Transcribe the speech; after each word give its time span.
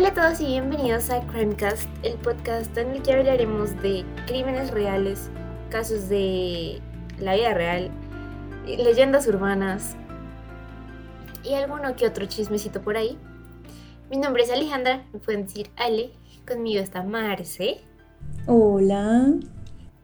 Hola 0.00 0.08
a 0.08 0.14
todos 0.14 0.40
y 0.40 0.46
bienvenidos 0.46 1.10
a 1.10 1.20
Crimecast, 1.26 1.86
el 2.02 2.14
podcast 2.14 2.74
en 2.78 2.92
el 2.92 3.02
que 3.02 3.12
hablaremos 3.12 3.76
de 3.82 4.02
crímenes 4.26 4.70
reales, 4.70 5.30
casos 5.68 6.08
de 6.08 6.80
la 7.18 7.34
vida 7.34 7.52
real, 7.52 7.90
leyendas 8.64 9.26
urbanas 9.26 9.96
y 11.44 11.52
alguno 11.52 11.96
que 11.96 12.06
otro 12.06 12.24
chismecito 12.24 12.80
por 12.80 12.96
ahí. 12.96 13.18
Mi 14.08 14.16
nombre 14.16 14.42
es 14.42 14.50
Alejandra, 14.50 15.04
me 15.12 15.18
pueden 15.18 15.42
decir 15.42 15.70
Ale, 15.76 16.12
conmigo 16.48 16.80
está 16.80 17.02
Marce. 17.02 17.82
Hola. 18.46 19.34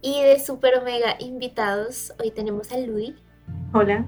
Y 0.02 0.22
de 0.22 0.38
super 0.40 0.76
omega 0.76 1.16
invitados, 1.20 2.12
hoy 2.22 2.32
tenemos 2.32 2.70
a 2.70 2.76
Ludi. 2.76 3.16
Hola. 3.72 4.04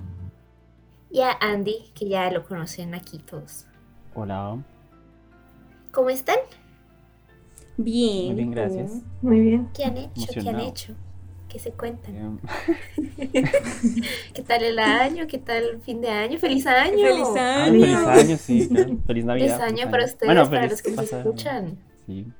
Y 1.10 1.22
a 1.22 1.32
Andy, 1.40 1.90
que 1.94 2.10
ya 2.10 2.30
lo 2.30 2.44
conocen 2.44 2.94
aquí 2.94 3.16
todos. 3.16 3.64
Hola. 4.14 4.58
¿Cómo 5.92 6.10
están? 6.10 6.38
Bien. 7.76 8.26
Muy 8.26 8.34
bien, 8.34 8.50
gracias. 8.50 9.02
Muy 9.22 9.40
bien. 9.40 9.68
¿Qué 9.72 9.84
han 9.84 9.96
hecho? 9.96 10.34
¿Qué 10.38 10.48
han 10.48 10.60
hecho? 10.60 10.94
¿Qué 11.48 11.58
se 11.58 11.72
cuentan? 11.72 12.14
Em, 12.16 12.38
¿Qué 14.34 14.42
tal 14.42 14.62
el 14.62 14.78
año? 14.78 15.26
¿Qué 15.26 15.38
tal 15.38 15.64
el 15.64 15.80
fin 15.82 16.00
de 16.00 16.08
año? 16.10 16.38
¡Feliz 16.38 16.66
año! 16.66 16.98
¡Feliz 17.06 17.28
ah, 17.36 17.64
año! 17.64 17.80
feliz 17.80 18.06
año, 18.06 18.36
sí. 18.36 18.68
claro. 18.68 18.98
Feliz 19.06 19.24
Navidad. 19.24 19.58
¡Feliz 19.58 19.60
año 19.60 19.90
para 19.90 20.04
ustedes, 20.04 20.26
Bueno, 20.26 20.48
para 20.50 20.66
los 20.66 20.82
que 20.82 20.90
nos 20.92 21.12
escuchan! 21.12 21.78
Sí. 22.06 22.32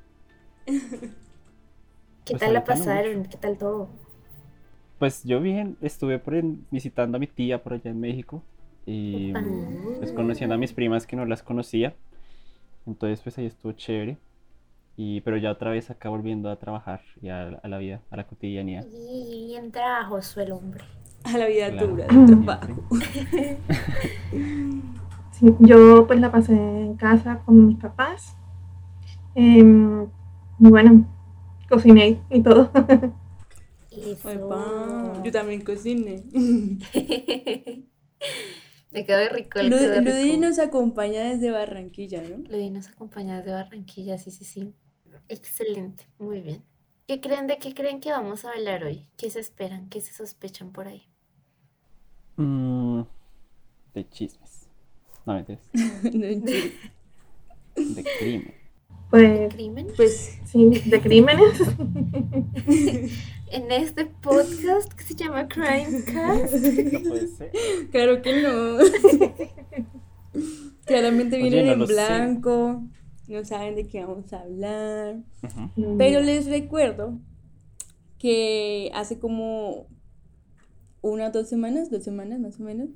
¿Qué 2.25 2.33
Pues 2.33 2.39
tal 2.41 2.53
la 2.53 2.63
pasaron? 2.63 3.25
¿Qué 3.25 3.37
tal 3.37 3.57
todo? 3.57 3.89
Pues 4.97 5.23
yo 5.23 5.39
bien, 5.41 5.77
estuve 5.81 6.19
por 6.19 6.35
en- 6.35 6.65
visitando 6.71 7.17
a 7.17 7.19
mi 7.19 7.27
tía 7.27 7.63
por 7.63 7.73
allá 7.73 7.89
en 7.91 7.99
México 7.99 8.43
y 8.85 9.31
Opa. 9.31 9.41
pues 9.99 10.11
conociendo 10.11 10.55
a 10.55 10.57
mis 10.57 10.73
primas 10.73 11.07
que 11.07 11.15
no 11.15 11.25
las 11.25 11.43
conocía. 11.43 11.95
Entonces 12.85 13.21
pues 13.21 13.37
ahí 13.37 13.45
estuvo 13.45 13.71
chévere. 13.73 14.17
Y, 14.97 15.21
pero 15.21 15.37
ya 15.37 15.51
otra 15.51 15.71
vez 15.71 15.89
acá 15.89 16.09
volviendo 16.09 16.49
a 16.49 16.57
trabajar 16.57 17.01
y 17.21 17.29
a, 17.29 17.59
a 17.63 17.67
la 17.69 17.77
vida, 17.77 18.01
a 18.09 18.17
la 18.17 18.27
cotidianidad. 18.27 18.85
Y 18.91 19.45
bien 19.47 19.71
trabajoso 19.71 20.41
el 20.41 20.51
hombre. 20.51 20.83
A 21.23 21.37
la 21.37 21.47
vida 21.47 21.71
Claro, 21.71 21.87
dura, 21.87 22.07
del 22.07 22.25
trabajo. 22.25 22.75
Sí, 25.39 25.45
yo 25.59 26.05
pues 26.05 26.19
la 26.19 26.33
pasé 26.33 26.51
en 26.51 26.97
casa 26.97 27.39
con 27.45 27.67
mis 27.67 27.77
papás. 27.77 28.35
Y 29.35 29.63
bueno, 30.57 31.05
cociné 31.69 32.19
y 32.29 32.41
todo. 32.41 32.69
Eso. 33.91 35.23
Yo 35.23 35.31
también 35.31 35.61
cociné. 35.61 36.23
Me 38.91 39.05
quedó 39.05 39.29
rico 39.29 39.59
el 39.59 39.69
Ludi 39.69 39.87
rico. 39.87 40.41
nos 40.41 40.59
acompaña 40.59 41.23
desde 41.23 41.51
Barranquilla, 41.51 42.21
¿no? 42.21 42.37
Ludi 42.49 42.69
nos 42.69 42.87
acompaña 42.89 43.37
desde 43.37 43.51
Barranquilla, 43.51 44.17
sí, 44.17 44.31
sí, 44.31 44.45
sí. 44.45 44.73
Excelente, 45.27 46.07
muy 46.17 46.41
bien. 46.41 46.63
¿Qué 47.07 47.21
creen 47.21 47.47
de 47.47 47.57
qué 47.57 47.73
creen 47.73 47.99
que 47.99 48.11
vamos 48.11 48.45
a 48.45 48.51
hablar 48.51 48.83
hoy? 48.83 49.07
¿Qué 49.17 49.29
se 49.29 49.39
esperan? 49.39 49.89
¿Qué 49.89 50.01
se 50.01 50.13
sospechan 50.13 50.71
por 50.71 50.87
ahí? 50.87 51.03
Mm, 52.37 53.01
de 53.93 54.09
chismes. 54.09 54.67
No. 55.25 55.33
No, 55.39 55.45
mentira. 56.13 56.69
De 57.75 58.03
crimen. 58.19 58.53
Pues 59.09 59.53
¿Crimen? 59.53 59.87
pues 59.95 60.39
sí, 60.45 60.69
de 60.85 61.01
crímenes. 61.01 61.59
En 63.51 63.71
este 63.71 64.05
podcast 64.05 64.93
que 64.93 65.03
se 65.03 65.15
llama 65.15 65.47
Crimecast. 65.47 66.53
No 66.93 67.09
puede 67.09 67.27
ser. 67.27 67.51
claro 67.91 68.21
que 68.21 68.41
no. 68.41 68.77
Claramente 70.85 71.37
Oye, 71.37 71.49
vienen 71.49 71.65
no 71.79 71.83
en 71.83 71.87
sé. 71.87 71.93
blanco, 71.93 72.83
no 73.27 73.45
saben 73.45 73.75
de 73.75 73.87
qué 73.87 74.05
vamos 74.05 74.31
a 74.33 74.41
hablar. 74.41 75.17
Pero 75.97 76.21
les 76.21 76.45
recuerdo 76.47 77.19
que 78.17 78.91
hace 78.93 79.19
como 79.19 79.87
una 81.01 81.27
o 81.27 81.31
dos 81.31 81.47
semanas, 81.47 81.89
dos 81.89 82.03
semanas 82.03 82.39
más 82.39 82.59
o 82.59 82.63
menos, 82.63 82.89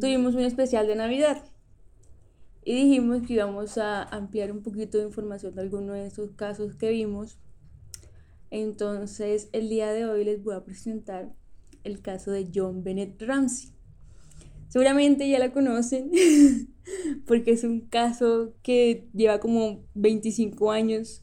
tuvimos 0.00 0.34
un 0.34 0.42
especial 0.42 0.86
de 0.86 0.96
Navidad. 0.96 1.42
Y 2.64 2.74
dijimos 2.74 3.26
que 3.26 3.34
íbamos 3.34 3.76
a 3.76 4.02
ampliar 4.04 4.50
un 4.50 4.62
poquito 4.62 4.96
de 4.98 5.04
información 5.04 5.54
de 5.54 5.62
algunos 5.62 5.96
de 5.96 6.06
esos 6.06 6.30
casos 6.32 6.74
que 6.76 6.90
vimos. 6.90 7.36
Entonces, 8.50 9.48
el 9.52 9.68
día 9.68 9.92
de 9.92 10.06
hoy 10.06 10.24
les 10.24 10.42
voy 10.42 10.54
a 10.54 10.64
presentar 10.64 11.34
el 11.82 12.00
caso 12.00 12.30
de 12.30 12.50
John 12.54 12.82
Bennett 12.82 13.20
Ramsey. 13.20 13.70
Seguramente 14.68 15.28
ya 15.28 15.38
la 15.38 15.52
conocen, 15.52 16.10
porque 17.26 17.52
es 17.52 17.64
un 17.64 17.82
caso 17.82 18.54
que 18.62 19.08
lleva 19.12 19.38
como 19.38 19.84
25 19.94 20.72
años 20.72 21.22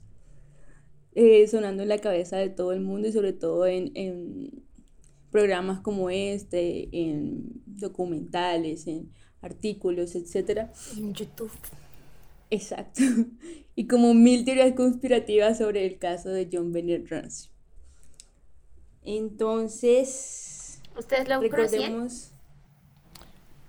eh, 1.14 1.46
sonando 1.48 1.84
en 1.84 1.90
la 1.90 1.98
cabeza 1.98 2.38
de 2.38 2.50
todo 2.50 2.72
el 2.72 2.80
mundo 2.80 3.10
y 3.10 3.12
sobre 3.12 3.34
todo 3.34 3.68
en, 3.68 3.92
en 3.96 4.64
programas 5.32 5.82
como 5.82 6.10
este, 6.10 6.90
en 6.92 7.62
documentales, 7.66 8.88
en 8.88 9.12
artículos, 9.42 10.16
etc. 10.16 10.70
En 10.98 11.14
YouTube. 11.14 11.52
Exacto. 12.52 13.02
Y 13.74 13.88
como 13.88 14.14
mil 14.14 14.44
teorías 14.46 14.74
conspirativas 14.74 15.58
sobre 15.58 15.86
el 15.88 15.98
caso 15.98 16.30
de 16.30 16.48
John 16.52 16.72
Bennett 16.74 17.10
Ramsey. 17.10 17.50
Entonces, 19.04 20.82
¿Ustedes 20.98 21.28
lo 21.30 21.36
conocían? 21.38 21.62
recordemos... 21.72 22.32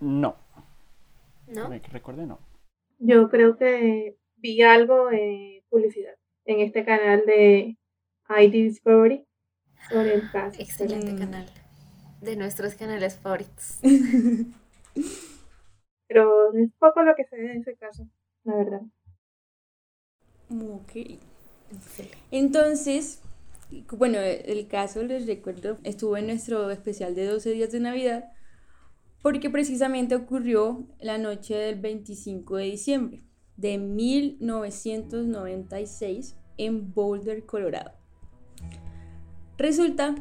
No, 0.01 0.37
¿No? 1.47 1.69
me 1.69 1.79
recuerde 1.79 2.27
no. 2.27 2.41
Yo 2.99 3.29
creo 3.31 3.57
que 3.57 4.19
vi 4.37 4.61
algo 4.63 5.09
de 5.11 5.65
publicidad 5.71 6.15
en 6.45 6.61
este 6.61 6.85
canal 6.85 7.23
de 7.25 7.79
ID 8.29 8.51
Discovery 8.51 9.25
sobre 9.89 10.15
el 10.15 10.31
caso. 10.33 10.61
Excelente 10.61 11.13
Mm. 11.13 11.19
canal. 11.19 11.47
De 12.21 12.37
nuestros 12.37 12.75
canales 12.75 13.17
favoritos. 13.17 13.79
Pero 16.09 16.53
es 16.55 16.71
poco 16.79 17.03
lo 17.03 17.15
que 17.15 17.25
sé 17.25 17.37
de 17.37 17.57
ese 17.57 17.77
caso, 17.77 18.07
la 18.45 18.57
verdad. 18.57 18.83
Ok. 20.51 21.19
Entonces, 22.31 23.21
bueno, 23.91 24.19
el 24.19 24.67
caso, 24.69 25.03
les 25.03 25.27
recuerdo, 25.27 25.79
estuvo 25.85 26.17
en 26.17 26.27
nuestro 26.27 26.71
especial 26.71 27.15
de 27.15 27.27
12 27.27 27.51
días 27.51 27.73
de 27.73 27.81
Navidad 27.81 28.33
porque 29.23 29.51
precisamente 29.51 30.15
ocurrió 30.17 30.87
la 31.01 31.17
noche 31.17 31.55
del 31.55 31.81
25 31.81 32.57
de 32.57 32.65
diciembre 32.65 33.23
de 33.57 33.79
1996 33.79 36.37
en 36.59 36.93
Boulder, 36.93 37.47
Colorado. 37.47 37.93
Resulta 39.57 40.17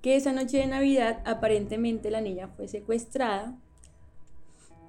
que 0.00 0.16
esa 0.16 0.32
noche 0.32 0.56
de 0.58 0.66
Navidad 0.66 1.22
aparentemente 1.26 2.10
la 2.10 2.22
niña 2.22 2.48
fue 2.48 2.66
secuestrada 2.68 3.58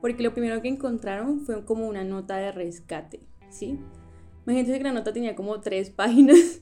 porque 0.01 0.23
lo 0.23 0.33
primero 0.33 0.61
que 0.61 0.67
encontraron 0.67 1.41
fue 1.41 1.63
como 1.63 1.87
una 1.87 2.03
nota 2.03 2.37
de 2.37 2.51
rescate, 2.51 3.21
¿sí? 3.49 3.79
Imagínense 4.45 4.77
que 4.77 4.83
la 4.83 4.91
nota 4.91 5.13
tenía 5.13 5.35
como 5.35 5.61
tres 5.61 5.89
páginas 5.95 6.61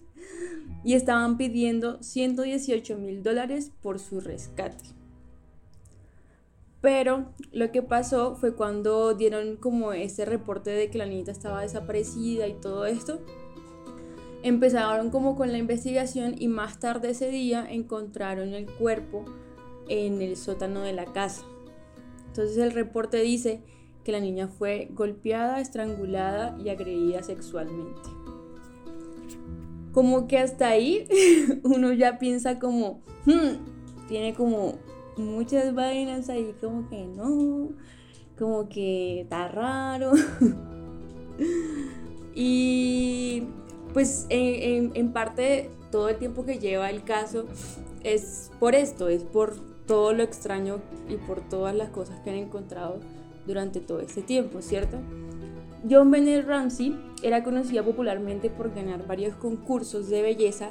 y 0.84 0.94
estaban 0.94 1.38
pidiendo 1.38 2.02
118 2.04 2.98
mil 2.98 3.24
dólares 3.24 3.72
por 3.82 4.00
su 4.00 4.20
rescate. 4.20 5.00
Pero 6.82 7.34
lo 7.52 7.72
que 7.72 7.82
pasó 7.82 8.36
fue 8.36 8.56
cuando 8.56 9.14
dieron 9.14 9.58
como 9.58 9.92
ese 9.92 10.24
reporte 10.24 10.70
de 10.70 10.90
que 10.90 10.98
la 10.98 11.06
niñita 11.06 11.32
estaba 11.32 11.62
desaparecida 11.62 12.48
y 12.48 12.54
todo 12.54 12.86
esto. 12.86 13.20
Empezaron 14.44 15.10
como 15.10 15.36
con 15.36 15.52
la 15.52 15.58
investigación 15.58 16.36
y 16.38 16.48
más 16.48 16.80
tarde 16.80 17.10
ese 17.10 17.30
día 17.30 17.68
encontraron 17.70 18.54
el 18.54 18.66
cuerpo 18.66 19.26
en 19.90 20.22
el 20.22 20.38
sótano 20.38 20.82
de 20.82 20.94
la 20.94 21.06
casa. 21.06 21.44
Entonces 22.30 22.58
el 22.58 22.72
reporte 22.72 23.22
dice 23.22 23.62
que 24.04 24.12
la 24.12 24.20
niña 24.20 24.48
fue 24.48 24.90
golpeada, 24.94 25.60
estrangulada 25.60 26.58
y 26.64 26.70
agredida 26.70 27.22
sexualmente. 27.22 28.10
Como 29.92 30.28
que 30.28 30.38
hasta 30.38 30.70
ahí 30.70 31.08
uno 31.64 31.92
ya 31.94 32.18
piensa 32.20 32.60
como, 32.60 33.02
"Hmm, 33.26 34.08
tiene 34.08 34.34
como 34.34 34.76
muchas 35.18 35.74
vainas 35.76 36.30
ahí, 36.30 36.54
como 36.62 36.88
que 36.90 37.06
no, 37.06 37.70
como 38.38 38.70
que 38.70 39.22
está 39.22 39.48
raro. 39.50 40.12
y 42.36 43.44
pues 43.94 44.26
en, 44.30 44.86
en- 44.86 44.92
en 44.96 45.14
parte 45.14 45.70
todo 45.92 46.10
el 46.10 46.18
tiempo 46.18 46.46
que 46.46 46.60
lleva 46.60 46.90
el 46.90 47.04
caso 47.04 47.46
es 48.04 48.52
por 48.60 48.76
esto, 48.76 49.10
es 49.10 49.24
por 49.24 49.56
todo 49.90 50.14
lo 50.14 50.22
extraño 50.22 50.82
y 51.10 51.16
por 51.16 51.42
todas 51.42 51.76
las 51.76 51.90
cosas 51.90 52.20
que 52.20 52.30
han 52.30 52.36
encontrado 52.36 53.00
durante 53.48 53.80
todo 53.80 54.02
este 54.02 54.22
tiempo, 54.22 54.62
¿cierto? 54.62 54.98
John 55.90 56.12
Bennett 56.12 56.46
Ramsey 56.46 56.96
era 57.24 57.44
conocida 57.44 57.82
popularmente 57.82 58.52
por 58.52 58.72
ganar 58.72 59.08
varios 59.08 59.36
concursos 59.36 60.08
de 60.08 60.22
belleza 60.22 60.70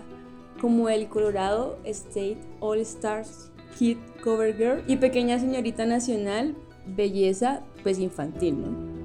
como 0.61 0.89
el 0.89 1.09
Colorado 1.09 1.79
State 1.83 2.39
All 2.61 2.79
Stars 2.79 3.51
Kid 3.77 3.97
Cover 4.23 4.57
Girl 4.57 4.85
y 4.87 4.99
Pequeña 4.99 5.41
Señorita 5.41 5.85
Nacional 5.85 6.55
Belleza 6.87 7.63
pues 7.83 7.99
infantil, 7.99 8.61
¿no? 8.61 8.99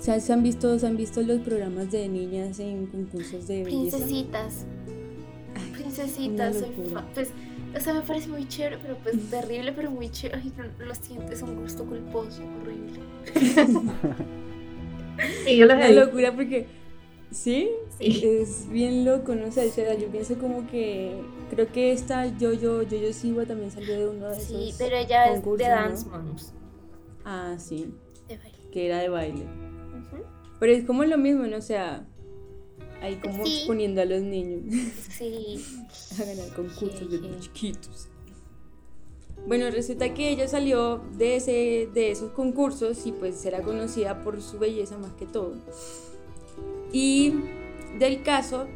¿Se, 0.00 0.18
se 0.18 0.32
han 0.32 0.42
visto, 0.42 0.78
¿Se 0.78 0.86
han 0.86 0.96
visto 0.96 1.20
los 1.20 1.40
programas 1.40 1.90
de 1.90 2.08
niñas 2.08 2.58
en 2.58 2.86
concursos 2.86 3.46
de 3.46 3.64
belleza? 3.64 3.98
Princesitas. 3.98 4.64
Ay, 5.54 5.72
Princesitas. 5.72 6.56
soy 6.56 6.70
pues, 7.14 7.28
o 7.76 7.80
sea, 7.80 7.94
me 7.94 8.00
parece 8.02 8.28
muy 8.28 8.46
chévere, 8.48 8.78
pero 8.82 8.96
pues 8.98 9.16
terrible, 9.30 9.72
pero 9.72 9.90
muy 9.90 10.10
chévere. 10.10 10.40
Ay, 10.42 10.52
no, 10.56 10.84
lo 10.86 10.94
siento, 10.94 11.32
es 11.32 11.42
un 11.42 11.56
gusto 11.56 11.84
culposo, 11.84 12.42
horrible. 12.60 13.00
Sí, 15.44 15.56
yo 15.58 15.66
los 15.66 15.76
Una 15.76 15.88
locura 15.90 16.34
porque, 16.34 16.66
¿sí? 17.30 17.68
Sí. 17.98 18.24
Es 18.24 18.66
bien 18.70 19.04
loco, 19.04 19.34
no 19.34 19.52
sé, 19.52 19.66
o 19.68 19.70
sea, 19.70 19.92
yo 19.94 20.08
pienso 20.08 20.36
como 20.38 20.66
que, 20.66 21.14
creo 21.50 21.70
que 21.70 21.92
esta 21.92 22.26
Yo-Yo, 22.38 22.82
Yo-Yo 22.84 23.12
Siwa 23.12 23.44
también 23.44 23.70
salió 23.70 23.98
de 23.98 24.08
uno 24.08 24.28
de 24.28 24.36
esos 24.38 24.46
Sí, 24.46 24.74
pero 24.78 24.96
ella 24.96 25.26
es 25.34 25.42
de 25.44 25.50
¿no? 25.50 25.56
Dance 25.58 26.08
Moms. 26.08 26.54
Ah, 27.26 27.56
sí, 27.58 27.92
De 28.28 28.38
baile. 28.38 28.58
que 28.72 28.86
era 28.86 28.98
de 29.00 29.08
baile. 29.10 29.42
Ujú. 29.44 30.24
Pero 30.58 30.72
es 30.72 30.84
como 30.84 31.04
lo 31.04 31.18
mismo, 31.18 31.46
¿no? 31.46 31.58
O 31.58 31.62
sea, 31.62 32.06
ahí 33.02 33.16
como 33.16 33.44
Sí. 33.46 33.56
exponiendo 33.58 34.00
a 34.00 34.04
los 34.04 34.22
niños 34.22 34.62
Sí. 35.18 35.64
a 36.20 36.24
ganar 36.24 36.48
concursos 36.54 37.10
de 37.10 37.18
Jeje. 37.18 37.28
los 37.28 37.40
chiquitos. 37.52 38.08
Bueno, 39.46 39.70
resulta 39.70 40.12
que 40.12 40.28
ella 40.30 40.46
salió 40.48 41.00
de, 41.16 41.36
ese, 41.36 41.88
de 41.94 42.10
esos 42.10 42.30
concursos 42.32 43.06
y 43.06 43.12
pues 43.12 43.42
era 43.46 43.62
conocida 43.62 44.22
por 44.22 44.42
su 44.42 44.58
belleza 44.58 44.98
más 44.98 45.12
que 45.14 45.24
todo. 45.26 45.54
Y 46.92 47.34
del 47.98 48.22
caso, 48.22 48.66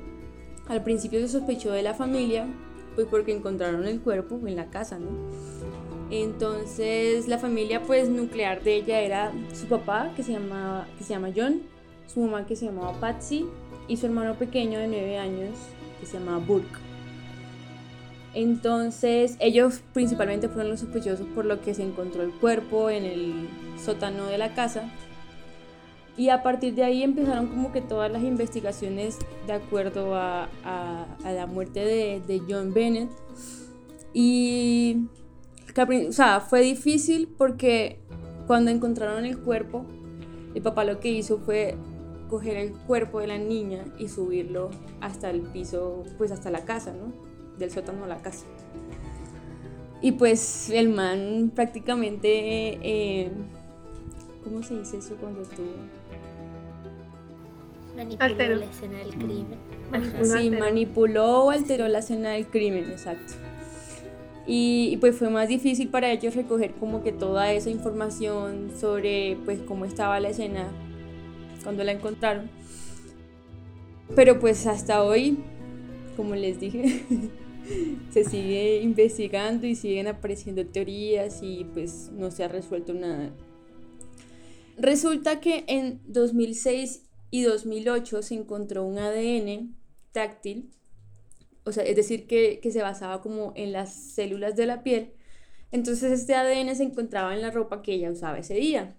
al 0.67 0.83
principio 0.83 1.21
se 1.21 1.29
sospechó 1.29 1.71
de 1.73 1.83
la 1.83 1.93
familia, 1.93 2.47
pues 2.95 3.07
porque 3.11 3.33
encontraron 3.37 3.87
el 3.87 4.01
cuerpo 4.01 4.41
en 4.47 4.57
la 4.57 4.71
casa, 4.71 4.99
¿no? 4.99 5.11
Entonces 6.11 7.29
la 7.29 7.39
familia 7.39 7.83
pues 7.83 8.09
nuclear 8.09 8.63
de 8.63 8.77
ella 8.77 9.01
era 9.01 9.33
su 9.53 9.67
papá, 9.67 10.13
que 10.17 10.23
se, 10.23 10.33
llamaba, 10.33 10.87
que 10.97 11.05
se 11.05 11.11
llama 11.11 11.31
John, 11.35 11.63
su 12.07 12.21
mamá 12.21 12.47
que 12.47 12.57
se 12.57 12.67
llamaba 12.67 12.93
Patsy 13.01 13.47
y 13.89 13.97
su 13.97 14.07
hermano 14.07 14.35
pequeño 14.35 14.79
de 14.79 14.89
9 14.89 15.19
años 15.19 15.51
que 16.01 16.07
se 16.07 16.19
llamaba 16.19 16.39
Burke. 16.39 16.79
Entonces 18.35 19.37
ellos 19.39 19.81
principalmente 19.93 20.49
fueron 20.49 20.71
los 20.71 20.81
sospechosos 20.81 21.27
por 21.35 21.45
lo 21.45 21.61
que 21.61 21.73
se 21.75 21.85
encontró 21.85 22.23
el 22.23 22.33
cuerpo 22.33 22.91
en 22.91 23.05
el 23.05 23.49
sótano 23.83 24.27
de 24.27 24.39
la 24.39 24.55
casa. 24.55 24.91
Y 26.17 26.29
a 26.29 26.43
partir 26.43 26.75
de 26.75 26.85
ahí 26.85 27.03
empezaron 27.03 27.49
como 27.49 27.73
que 27.73 27.81
todas 27.81 28.11
las 28.11 28.23
investigaciones 28.23 29.19
de 29.47 29.53
acuerdo 29.53 30.15
a, 30.15 30.49
a- 30.65 31.07
la 31.33 31.47
muerte 31.47 31.81
de, 31.85 32.21
de 32.27 32.41
John 32.49 32.73
Bennett. 32.73 33.11
Y 34.13 35.07
o 36.09 36.13
sea, 36.13 36.41
fue 36.41 36.61
difícil 36.61 37.29
porque 37.37 37.99
cuando 38.47 38.71
encontraron 38.71 39.25
el 39.25 39.39
cuerpo, 39.39 39.85
el 40.55 40.63
papá 40.63 40.85
lo 40.85 41.01
que 41.01 41.11
hizo 41.11 41.39
fue 41.39 41.77
coger 42.29 42.57
el 42.57 42.73
cuerpo 42.73 43.21
de 43.21 43.27
la 43.27 43.39
niña 43.39 43.85
y 43.99 44.09
subirlo 44.09 44.71
hasta 45.01 45.31
el 45.31 45.43
piso, 45.43 46.05
pues 46.19 46.33
hasta 46.33 46.51
la 46.51 46.65
casa, 46.65 46.93
¿no? 46.93 47.13
Del 47.59 47.71
sótano 47.71 48.05
a 48.05 48.09
la 48.09 48.19
casa. 48.19 48.47
Y 50.01 50.13
pues 50.13 50.71
el 50.71 50.91
man 50.91 51.51
prácticamente, 51.55 52.29
eh, 52.83 53.31
¿cómo 54.43 54.63
se 54.63 54.79
dice 54.79 54.99
eso 54.99 55.17
cuando 55.17 55.43
tú... 55.43 55.63
Manipuló 57.97 58.57
la 58.57 58.65
escena 58.65 58.99
del 58.99 59.15
crimen. 59.15 59.59
Manipuló. 59.91 60.25
Sí, 60.25 60.33
alteró. 60.33 60.59
manipuló 60.59 61.45
o 61.45 61.51
alteró 61.51 61.89
la 61.89 62.01
escena 62.01 62.31
del 62.31 62.49
crimen, 62.49 62.91
exacto. 62.91 63.35
Y, 64.47 64.91
y, 64.93 64.97
pues 64.99 65.17
fue 65.17 65.31
más 65.31 65.49
difícil 65.49 65.89
para 65.89 66.11
ellos 66.11 66.35
recoger 66.35 66.73
como 66.73 67.03
que 67.03 67.13
toda 67.13 67.51
esa 67.53 67.71
información 67.71 68.73
sobre 68.79 69.39
pues 69.47 69.61
cómo 69.61 69.87
estaba 69.87 70.21
la 70.21 70.29
escena 70.29 70.67
cuando 71.65 71.83
la 71.83 71.93
encontraron. 71.93 72.49
Pero 74.15 74.39
pues 74.39 74.67
hasta 74.67 75.03
hoy, 75.03 75.39
como 76.17 76.37
les 76.37 76.61
dije, 76.61 77.03
se 78.11 78.25
sigue 78.25 78.83
investigando 78.83 79.67
y 79.67 79.75
siguen 79.75 80.07
apareciendo 80.07 80.67
teorías 80.67 81.41
y 81.43 81.67
pues 81.73 82.11
no 82.13 82.31
se 82.31 82.45
ha 82.45 82.49
resuelto 82.49 82.95
nada. 82.95 83.33
Resulta 84.77 85.41
que 85.41 85.65
en 85.67 86.01
2006 86.07 87.03
y 87.31 87.43
2008 87.43 88.23
se 88.23 88.35
encontró 88.35 88.85
un 88.85 88.99
ADN 88.99 89.75
táctil, 90.13 90.71
o 91.65 91.73
sea, 91.73 91.83
es 91.85 91.97
decir, 91.97 92.27
que, 92.27 92.61
que 92.61 92.71
se 92.71 92.83
basaba 92.83 93.23
como 93.23 93.53
en 93.57 93.73
las 93.73 93.93
células 93.95 94.55
de 94.55 94.67
la 94.67 94.83
piel. 94.83 95.13
Entonces 95.73 96.13
este 96.13 96.35
ADN 96.35 96.77
se 96.77 96.85
encontraba 96.85 97.35
en 97.35 97.43
la 97.43 97.51
ropa 97.51 97.83
que 97.83 97.95
ella 97.95 98.11
usaba 98.11 98.39
ese 98.39 98.55
día. 98.55 98.97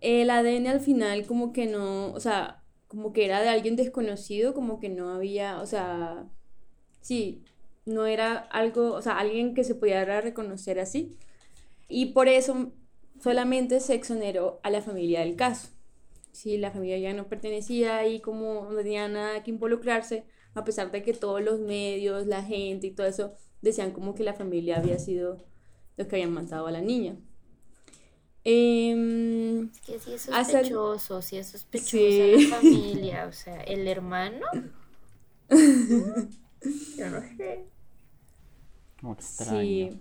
El 0.00 0.30
ADN 0.30 0.68
al 0.68 0.80
final 0.80 1.26
como 1.26 1.52
que 1.52 1.66
no, 1.66 2.12
o 2.12 2.20
sea, 2.20 2.62
como 2.88 3.12
que 3.12 3.24
era 3.24 3.40
de 3.42 3.48
alguien 3.48 3.76
desconocido, 3.76 4.54
como 4.54 4.80
que 4.80 4.88
no 4.88 5.10
había, 5.10 5.60
o 5.60 5.66
sea, 5.66 6.28
sí, 7.00 7.44
no 7.86 8.06
era 8.06 8.36
algo, 8.36 8.94
o 8.94 9.02
sea, 9.02 9.18
alguien 9.18 9.54
que 9.54 9.64
se 9.64 9.74
pudiera 9.74 10.20
reconocer 10.20 10.80
así. 10.80 11.16
Y 11.88 12.06
por 12.06 12.28
eso 12.28 12.72
solamente 13.20 13.80
se 13.80 13.94
exoneró 13.94 14.60
a 14.62 14.70
la 14.70 14.82
familia 14.82 15.20
del 15.20 15.36
caso. 15.36 15.68
Sí, 16.32 16.58
la 16.58 16.70
familia 16.70 16.98
ya 16.98 17.14
no 17.14 17.28
pertenecía 17.28 18.06
y 18.06 18.20
como 18.20 18.68
no 18.70 18.76
tenía 18.76 19.08
nada 19.08 19.42
que 19.42 19.50
involucrarse, 19.50 20.24
a 20.54 20.64
pesar 20.64 20.90
de 20.90 21.02
que 21.02 21.14
todos 21.14 21.42
los 21.42 21.60
medios, 21.60 22.26
la 22.26 22.42
gente 22.42 22.88
y 22.88 22.90
todo 22.90 23.06
eso 23.06 23.32
decían 23.62 23.92
como 23.92 24.14
que 24.14 24.24
la 24.24 24.34
familia 24.34 24.78
había 24.78 24.98
sido 24.98 25.44
los 25.96 26.06
que 26.08 26.16
habían 26.16 26.32
matado 26.32 26.66
a 26.66 26.70
la 26.72 26.80
niña. 26.82 27.16
Es 28.48 29.80
que 29.80 29.98
sí 29.98 30.12
es 30.14 30.22
sospechoso, 30.22 31.20
sí 31.20 31.36
es 31.36 31.48
sospechosa 31.48 31.90
Sí. 31.90 32.48
la 32.48 32.56
familia, 32.60 33.26
o 33.26 33.32
sea, 33.32 33.60
el 33.62 33.88
hermano. 33.88 34.46
Yo 35.50 37.10
no 37.10 37.20
sé. 37.36 37.64
Como 39.00 39.14
extraño. 39.14 39.60
Sí. 39.60 40.00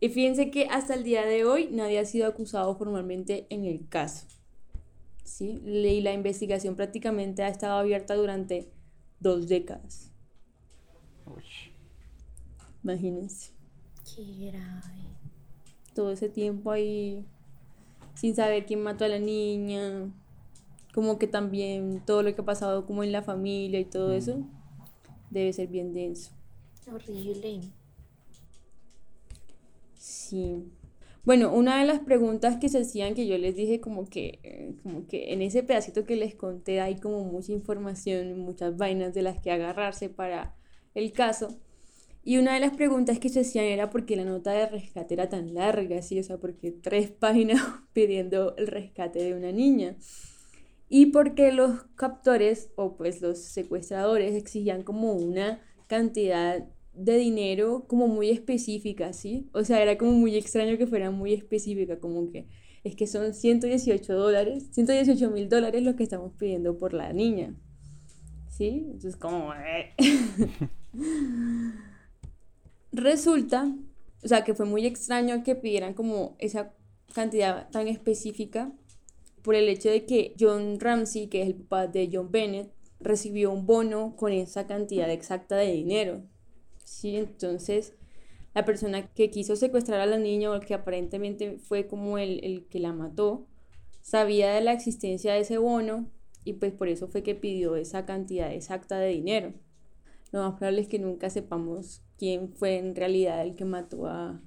Y 0.00 0.08
fíjense 0.10 0.50
que 0.50 0.66
hasta 0.66 0.92
el 0.94 1.02
día 1.02 1.24
de 1.24 1.46
hoy 1.46 1.68
nadie 1.70 1.98
ha 1.98 2.04
sido 2.04 2.26
acusado 2.26 2.76
formalmente 2.76 3.46
en 3.48 3.64
el 3.64 3.88
caso. 3.88 4.26
¿Sí? 5.24 5.62
Y 5.64 6.02
la 6.02 6.12
investigación 6.12 6.76
prácticamente 6.76 7.42
ha 7.42 7.48
estado 7.48 7.78
abierta 7.78 8.16
durante 8.16 8.70
dos 9.18 9.48
décadas. 9.48 10.10
Uy. 11.26 11.42
Imagínense. 12.84 13.52
Qué 14.04 14.50
grave. 14.50 14.99
Todo 15.94 16.12
ese 16.12 16.28
tiempo 16.28 16.70
ahí 16.70 17.24
sin 18.14 18.34
saber 18.34 18.66
quién 18.66 18.82
mató 18.82 19.04
a 19.04 19.08
la 19.08 19.18
niña. 19.18 20.12
Como 20.94 21.18
que 21.18 21.26
también 21.26 22.02
todo 22.04 22.22
lo 22.22 22.34
que 22.34 22.40
ha 22.40 22.44
pasado 22.44 22.86
como 22.86 23.04
en 23.04 23.12
la 23.12 23.22
familia 23.22 23.78
y 23.80 23.84
todo 23.84 24.12
eso 24.12 24.44
debe 25.30 25.52
ser 25.52 25.68
bien 25.68 25.94
denso. 25.94 26.32
Horrible. 26.92 27.60
Sí. 29.94 30.64
Bueno, 31.22 31.52
una 31.52 31.78
de 31.78 31.86
las 31.86 32.00
preguntas 32.00 32.56
que 32.56 32.68
se 32.68 32.80
hacían 32.80 33.14
que 33.14 33.26
yo 33.26 33.36
les 33.36 33.54
dije 33.54 33.80
como 33.80 34.08
que, 34.08 34.74
como 34.82 35.06
que 35.06 35.32
en 35.32 35.42
ese 35.42 35.62
pedacito 35.62 36.04
que 36.04 36.16
les 36.16 36.34
conté 36.34 36.80
hay 36.80 36.96
como 36.96 37.24
mucha 37.24 37.52
información, 37.52 38.38
muchas 38.38 38.76
vainas 38.76 39.14
de 39.14 39.22
las 39.22 39.40
que 39.40 39.52
agarrarse 39.52 40.08
para 40.08 40.54
el 40.94 41.12
caso. 41.12 41.48
Y 42.22 42.36
una 42.36 42.54
de 42.54 42.60
las 42.60 42.72
preguntas 42.72 43.18
que 43.18 43.30
se 43.30 43.40
hacían 43.40 43.64
era 43.64 43.90
por 43.90 44.04
qué 44.04 44.16
la 44.16 44.24
nota 44.24 44.52
de 44.52 44.66
rescate 44.66 45.14
era 45.14 45.28
tan 45.28 45.54
larga, 45.54 46.02
¿sí? 46.02 46.18
O 46.18 46.22
sea, 46.22 46.38
porque 46.38 46.70
tres 46.70 47.10
páginas 47.20 47.60
pidiendo 47.92 48.54
el 48.56 48.66
rescate 48.66 49.22
de 49.22 49.34
una 49.34 49.52
niña. 49.52 49.96
Y 50.88 51.06
porque 51.06 51.52
los 51.52 51.84
captores 51.94 52.70
o 52.76 52.96
pues 52.96 53.22
los 53.22 53.38
secuestradores 53.38 54.34
exigían 54.34 54.82
como 54.82 55.12
una 55.12 55.62
cantidad 55.86 56.66
de 56.94 57.16
dinero 57.16 57.84
como 57.86 58.08
muy 58.08 58.30
específica, 58.30 59.12
¿sí? 59.12 59.48
O 59.52 59.64
sea, 59.64 59.80
era 59.80 59.96
como 59.96 60.12
muy 60.12 60.36
extraño 60.36 60.76
que 60.76 60.86
fuera 60.86 61.10
muy 61.10 61.32
específica, 61.32 62.00
como 62.00 62.30
que 62.30 62.48
es 62.82 62.96
que 62.96 63.06
son 63.06 63.34
118 63.34 64.14
dólares, 64.14 64.68
118 64.72 65.30
mil 65.30 65.48
dólares 65.48 65.82
lo 65.82 65.96
que 65.96 66.02
estamos 66.02 66.32
pidiendo 66.36 66.76
por 66.76 66.92
la 66.92 67.12
niña, 67.12 67.54
¿sí? 68.48 68.86
Entonces 68.86 69.16
como... 69.16 69.52
Resulta, 72.92 73.72
o 74.22 74.28
sea, 74.28 74.42
que 74.44 74.54
fue 74.54 74.66
muy 74.66 74.86
extraño 74.86 75.44
que 75.44 75.54
pidieran 75.54 75.94
como 75.94 76.36
esa 76.38 76.74
cantidad 77.14 77.70
tan 77.70 77.88
específica 77.88 78.72
por 79.42 79.54
el 79.54 79.68
hecho 79.68 79.90
de 79.90 80.04
que 80.06 80.34
John 80.38 80.78
Ramsey, 80.80 81.28
que 81.28 81.42
es 81.42 81.48
el 81.48 81.54
papá 81.54 81.86
de 81.86 82.10
John 82.12 82.30
Bennett, 82.30 82.72
recibió 82.98 83.50
un 83.50 83.66
bono 83.66 84.14
con 84.16 84.32
esa 84.32 84.66
cantidad 84.66 85.10
exacta 85.10 85.56
de 85.56 85.72
dinero. 85.72 86.22
Sí, 86.84 87.16
entonces 87.16 87.94
la 88.54 88.64
persona 88.64 89.06
que 89.06 89.30
quiso 89.30 89.56
secuestrar 89.56 90.00
a 90.00 90.06
la 90.06 90.18
niña 90.18 90.50
o 90.50 90.60
que 90.60 90.74
aparentemente 90.74 91.58
fue 91.58 91.86
como 91.86 92.18
el, 92.18 92.44
el 92.44 92.66
que 92.66 92.80
la 92.80 92.92
mató, 92.92 93.46
sabía 94.02 94.52
de 94.52 94.60
la 94.60 94.72
existencia 94.72 95.32
de 95.32 95.40
ese 95.40 95.58
bono 95.58 96.10
y 96.44 96.54
pues 96.54 96.72
por 96.72 96.88
eso 96.88 97.08
fue 97.08 97.22
que 97.22 97.34
pidió 97.34 97.76
esa 97.76 98.04
cantidad 98.06 98.52
exacta 98.52 98.98
de 98.98 99.08
dinero. 99.08 99.54
Lo 100.32 100.40
más 100.40 100.58
probable 100.58 100.82
es 100.82 100.88
que 100.88 100.98
nunca 100.98 101.30
sepamos 101.30 102.02
quién 102.20 102.52
fue 102.52 102.76
en 102.76 102.94
realidad 102.94 103.40
el 103.40 103.54
que 103.56 103.64
mató 103.64 104.06
a, 104.06 104.38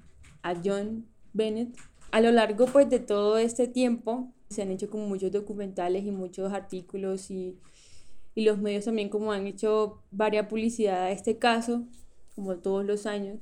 a 0.42 0.54
John 0.64 1.08
Bennett. 1.32 1.76
A 2.12 2.20
lo 2.20 2.30
largo 2.30 2.66
pues 2.66 2.88
de 2.88 3.00
todo 3.00 3.38
este 3.38 3.66
tiempo 3.66 4.32
Se 4.48 4.62
han 4.62 4.70
hecho 4.70 4.88
como 4.88 5.08
muchos 5.08 5.32
documentales 5.32 6.04
y 6.04 6.12
muchos 6.12 6.52
artículos 6.52 7.32
y, 7.32 7.58
y 8.36 8.44
los 8.44 8.58
medios 8.58 8.84
también 8.84 9.08
como 9.08 9.32
han 9.32 9.48
hecho 9.48 10.02
varias 10.12 10.46
publicidad 10.46 11.02
a 11.02 11.10
este 11.10 11.38
caso, 11.38 11.82
como 12.36 12.56
todos 12.58 12.84
los 12.84 13.06
años. 13.06 13.40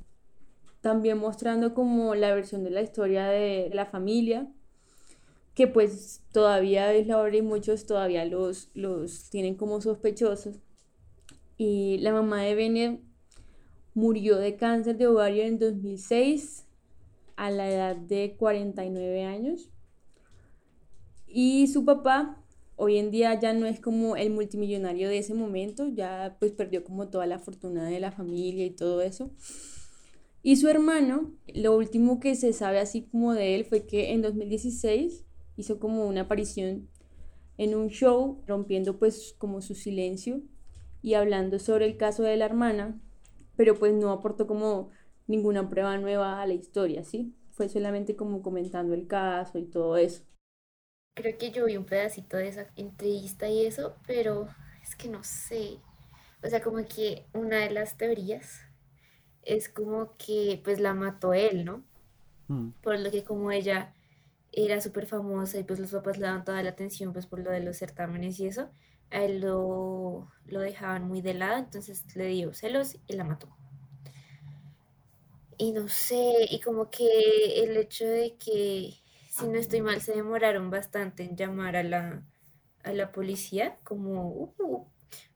También 0.81 1.19
mostrando 1.19 1.75
como 1.75 2.15
la 2.15 2.35
versión 2.35 2.65
de 2.65 2.71
la 2.71 2.81
historia 2.81 3.27
de 3.27 3.71
la 3.75 3.85
familia, 3.85 4.51
que 5.55 5.67
pues 5.67 6.23
todavía 6.33 6.91
es 6.95 7.07
la 7.07 7.19
hora 7.19 7.37
y 7.37 7.43
muchos 7.43 7.85
todavía 7.85 8.25
los, 8.25 8.71
los 8.73 9.29
tienen 9.29 9.57
como 9.57 9.83
sospechosos. 9.83 10.57
Y 11.59 11.99
la 11.99 12.13
mamá 12.13 12.41
de 12.41 12.55
Bennett 12.55 13.12
murió 13.95 14.37
de 14.39 14.57
cáncer 14.57 14.97
de 14.97 15.07
ovario 15.07 15.45
en 15.45 15.59
2006 15.59 16.65
a 17.37 17.51
la 17.51 17.71
edad 17.71 17.97
de 17.97 18.37
49 18.39 19.25
años. 19.25 19.71
Y 21.27 21.67
su 21.69 21.85
papá 21.85 22.43
hoy 22.77 22.99
en 22.99 23.11
día 23.11 23.39
ya 23.39 23.53
no 23.53 23.67
es 23.67 23.81
como 23.81 24.17
el 24.17 24.31
multimillonario 24.31 25.09
de 25.09 25.19
ese 25.19 25.35
momento, 25.35 25.87
ya 25.89 26.37
pues 26.41 26.53
perdió 26.53 26.85
como 26.85 27.09
toda 27.09 27.27
la 27.27 27.39
fortuna 27.39 27.85
de 27.85 28.01
la 28.01 28.13
familia 28.13 28.67
y 28.67 28.71
todo 28.71 29.03
eso. 29.03 29.31
Y 30.43 30.57
su 30.57 30.69
hermano, 30.69 31.31
lo 31.55 31.77
último 31.77 32.19
que 32.19 32.35
se 32.35 32.53
sabe 32.53 32.81
así 32.81 33.03
como 33.03 33.35
de 33.35 33.55
él 33.55 33.65
fue 33.65 33.87
que 33.87 34.13
en 34.13 34.23
2016 34.23 35.25
hizo 35.57 35.79
como 35.79 36.07
una 36.07 36.23
aparición 36.23 36.89
en 37.59 37.77
un 37.77 37.89
show, 37.89 38.43
rompiendo 38.47 38.99
pues 38.99 39.35
como 39.39 39.63
su 39.63 39.75
silencio 39.75 40.43
y 41.03 41.15
hablando 41.15 41.59
sobre 41.59 41.87
el 41.87 41.97
caso 41.97 42.25
de 42.25 42.37
la 42.37 42.47
hermana, 42.47 43.01
pero 43.57 43.75
pues 43.75 43.93
no 43.93 44.11
aportó 44.11 44.47
como 44.47 44.91
ninguna 45.27 45.69
prueba 45.69 45.97
nueva 45.99 46.43
a 46.43 46.47
la 46.47 46.55
historia, 46.55 47.05
¿sí? 47.05 47.35
Fue 47.51 47.69
solamente 47.69 48.17
como 48.17 48.43
comentando 48.43 48.95
el 48.95 49.07
caso 49.07 49.59
y 49.59 49.65
todo 49.65 49.97
eso. 49.97 50.25
Creo 51.15 51.37
que 51.37 51.51
yo 51.51 51.67
vi 51.67 51.77
un 51.77 51.85
pedacito 51.85 52.37
de 52.37 52.49
esa 52.49 52.67
entrevista 52.77 53.49
y 53.49 53.67
eso, 53.67 53.97
pero 54.07 54.49
es 54.83 54.97
que 54.97 55.09
no 55.09 55.23
sé. 55.23 55.79
O 56.43 56.49
sea, 56.49 56.63
como 56.63 56.85
que 56.87 57.27
una 57.35 57.59
de 57.59 57.71
las 57.71 57.97
teorías 57.97 58.63
es 59.43 59.69
como 59.69 60.17
que 60.17 60.61
pues 60.65 60.81
la 60.81 60.95
mató 60.95 61.35
él, 61.35 61.65
¿no? 61.65 61.85
Mm. 62.49 62.71
Por 62.83 62.99
lo 62.99 63.11
que 63.11 63.25
como 63.25 63.51
ella 63.51 63.95
era 64.53 64.81
súper 64.81 65.07
famosa 65.07 65.59
y 65.59 65.65
pues 65.65 65.79
los 65.79 65.91
papás 65.91 66.19
le 66.19 66.27
daban 66.27 66.45
toda 66.45 66.63
la 66.63 66.71
atención 66.71 67.13
pues 67.13 67.27
por 67.27 67.41
lo 67.41 67.51
de 67.51 67.61
los 67.61 67.79
certámenes 67.79 68.39
y 68.41 68.47
eso, 68.47 68.71
a 69.13 69.25
él 69.25 69.41
lo, 69.41 70.31
lo 70.47 70.61
dejaban 70.61 71.07
muy 71.07 71.21
de 71.21 71.35
lado, 71.35 71.59
entonces 71.59 72.05
le 72.17 72.27
dio 72.27 72.53
celos 72.55 72.97
y 73.07 73.13
la 73.15 73.25
mató. 73.25 73.49
Y 75.59 75.73
no 75.73 75.87
sé, 75.89 76.49
y 76.51 76.61
como 76.61 76.91
que 76.91 77.63
el 77.63 77.77
hecho 77.77 78.05
de 78.05 78.37
que, 78.37 78.95
si 79.31 79.47
no 79.47 79.59
estoy 79.59 79.83
mal, 79.83 80.01
se 80.01 80.15
demoraron 80.15 80.71
bastante 80.71 81.23
en 81.23 81.37
llamar 81.37 81.77
a 81.77 81.83
la, 81.83 82.27
a 82.83 82.93
la 82.93 83.13
policía, 83.13 83.79
como 83.85 84.29
uh, 84.59 84.87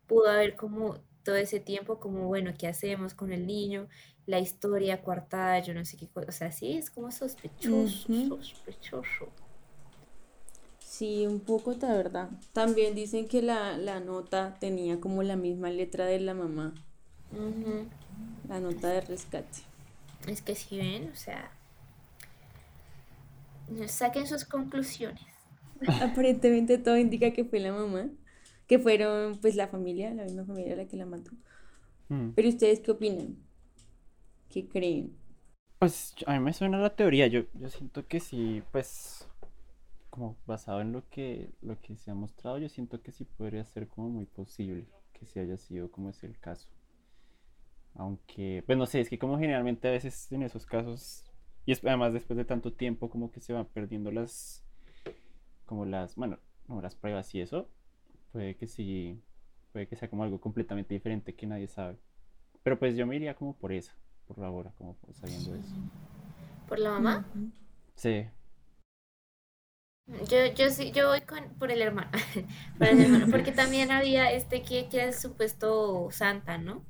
pudo 0.06 0.28
haber 0.28 0.56
como 0.56 0.98
todo 1.22 1.36
ese 1.36 1.60
tiempo, 1.60 2.00
como 2.00 2.26
bueno, 2.26 2.54
¿qué 2.58 2.66
hacemos 2.66 3.14
con 3.14 3.32
el 3.32 3.46
niño? 3.46 3.88
La 4.26 4.40
historia 4.40 5.02
coartada, 5.02 5.60
yo 5.60 5.74
no 5.74 5.84
sé 5.84 5.96
qué 5.96 6.08
cosa, 6.08 6.28
o 6.28 6.32
sea, 6.32 6.50
sí, 6.50 6.72
es 6.76 6.90
como 6.90 7.10
sospechoso, 7.10 8.08
sospechoso. 8.28 9.32
Sí, 10.96 11.26
un 11.26 11.40
poco, 11.40 11.74
la 11.78 11.92
verdad. 11.92 12.30
También 12.54 12.94
dicen 12.94 13.28
que 13.28 13.42
la, 13.42 13.76
la 13.76 14.00
nota 14.00 14.56
tenía 14.58 14.98
como 14.98 15.22
la 15.22 15.36
misma 15.36 15.68
letra 15.68 16.06
de 16.06 16.18
la 16.20 16.32
mamá, 16.32 16.72
la 18.48 18.60
nota 18.60 18.88
de 18.88 19.02
rescate. 19.02 19.58
Es 20.26 20.40
que 20.40 20.54
si 20.54 20.78
ven, 20.78 21.10
o 21.12 21.14
sea, 21.14 21.50
saquen 23.88 24.26
sus 24.26 24.46
conclusiones. 24.46 25.20
Aparentemente 26.00 26.78
todo 26.78 26.96
indica 26.96 27.30
que 27.32 27.44
fue 27.44 27.60
la 27.60 27.74
mamá, 27.74 28.08
que 28.66 28.78
fueron 28.78 29.36
pues 29.42 29.54
la 29.54 29.68
familia, 29.68 30.14
la 30.14 30.24
misma 30.24 30.46
familia 30.46 30.76
la 30.76 30.86
que 30.86 30.96
la 30.96 31.04
mató. 31.04 31.30
Mm. 32.08 32.30
Pero 32.30 32.48
ustedes 32.48 32.80
qué 32.80 32.92
opinan? 32.92 33.36
¿Qué 34.48 34.66
creen? 34.66 35.14
Pues 35.78 36.14
a 36.24 36.32
mí 36.32 36.38
me 36.38 36.54
suena 36.54 36.78
la 36.78 36.96
teoría, 36.96 37.26
yo, 37.26 37.42
yo 37.52 37.68
siento 37.68 38.06
que 38.06 38.18
sí, 38.18 38.62
pues 38.72 39.28
como 40.16 40.36
basado 40.46 40.80
en 40.80 40.92
lo 40.92 41.06
que, 41.10 41.50
lo 41.60 41.78
que 41.80 41.94
se 41.96 42.10
ha 42.10 42.14
mostrado, 42.14 42.58
yo 42.58 42.68
siento 42.70 43.02
que 43.02 43.12
sí 43.12 43.24
podría 43.24 43.64
ser 43.64 43.86
como 43.86 44.08
muy 44.08 44.24
posible 44.24 44.86
que 45.12 45.26
sí 45.26 45.38
haya 45.38 45.56
sido 45.58 45.90
como 45.90 46.08
es 46.10 46.24
el 46.24 46.38
caso. 46.38 46.68
Aunque, 47.94 48.62
pues 48.66 48.76
no 48.76 48.86
sé, 48.86 49.00
es 49.00 49.08
que 49.10 49.18
como 49.18 49.38
generalmente 49.38 49.88
a 49.88 49.90
veces 49.90 50.30
en 50.32 50.42
esos 50.42 50.66
casos, 50.66 51.24
y 51.64 51.72
es- 51.72 51.84
además 51.84 52.12
después 52.12 52.36
de 52.36 52.44
tanto 52.44 52.72
tiempo 52.72 53.08
como 53.10 53.30
que 53.30 53.40
se 53.40 53.52
van 53.52 53.66
perdiendo 53.66 54.10
las, 54.10 54.64
como 55.66 55.84
las, 55.84 56.16
bueno, 56.16 56.38
como 56.66 56.80
las 56.82 56.94
pruebas 56.94 57.34
y 57.34 57.40
eso, 57.40 57.68
puede 58.32 58.56
que 58.56 58.66
sí, 58.66 59.20
puede 59.72 59.86
que 59.86 59.96
sea 59.96 60.08
como 60.10 60.24
algo 60.24 60.40
completamente 60.40 60.94
diferente 60.94 61.34
que 61.34 61.46
nadie 61.46 61.68
sabe. 61.68 61.96
Pero 62.62 62.78
pues 62.78 62.96
yo 62.96 63.06
me 63.06 63.16
iría 63.16 63.34
como 63.34 63.54
por 63.56 63.72
esa, 63.72 63.94
por 64.26 64.42
ahora, 64.44 64.72
como 64.78 64.94
por 64.96 65.14
sabiendo 65.14 65.54
eso. 65.54 65.74
¿Por 66.68 66.78
la 66.78 66.90
mamá? 66.90 67.24
Sí. 67.94 68.26
Yo, 70.06 70.46
yo 70.54 70.70
sí, 70.70 70.92
yo 70.92 71.08
voy 71.08 71.20
con, 71.22 71.54
por 71.58 71.70
el 71.72 71.82
hermano, 71.82 72.10
por 72.78 72.88
el 72.88 73.00
hermano, 73.00 73.28
porque 73.30 73.52
también 73.52 73.90
había 73.90 74.30
este 74.32 74.62
que, 74.62 74.88
que 74.88 75.08
es 75.08 75.20
supuesto 75.20 76.08
santa, 76.12 76.58
¿no? 76.58 76.84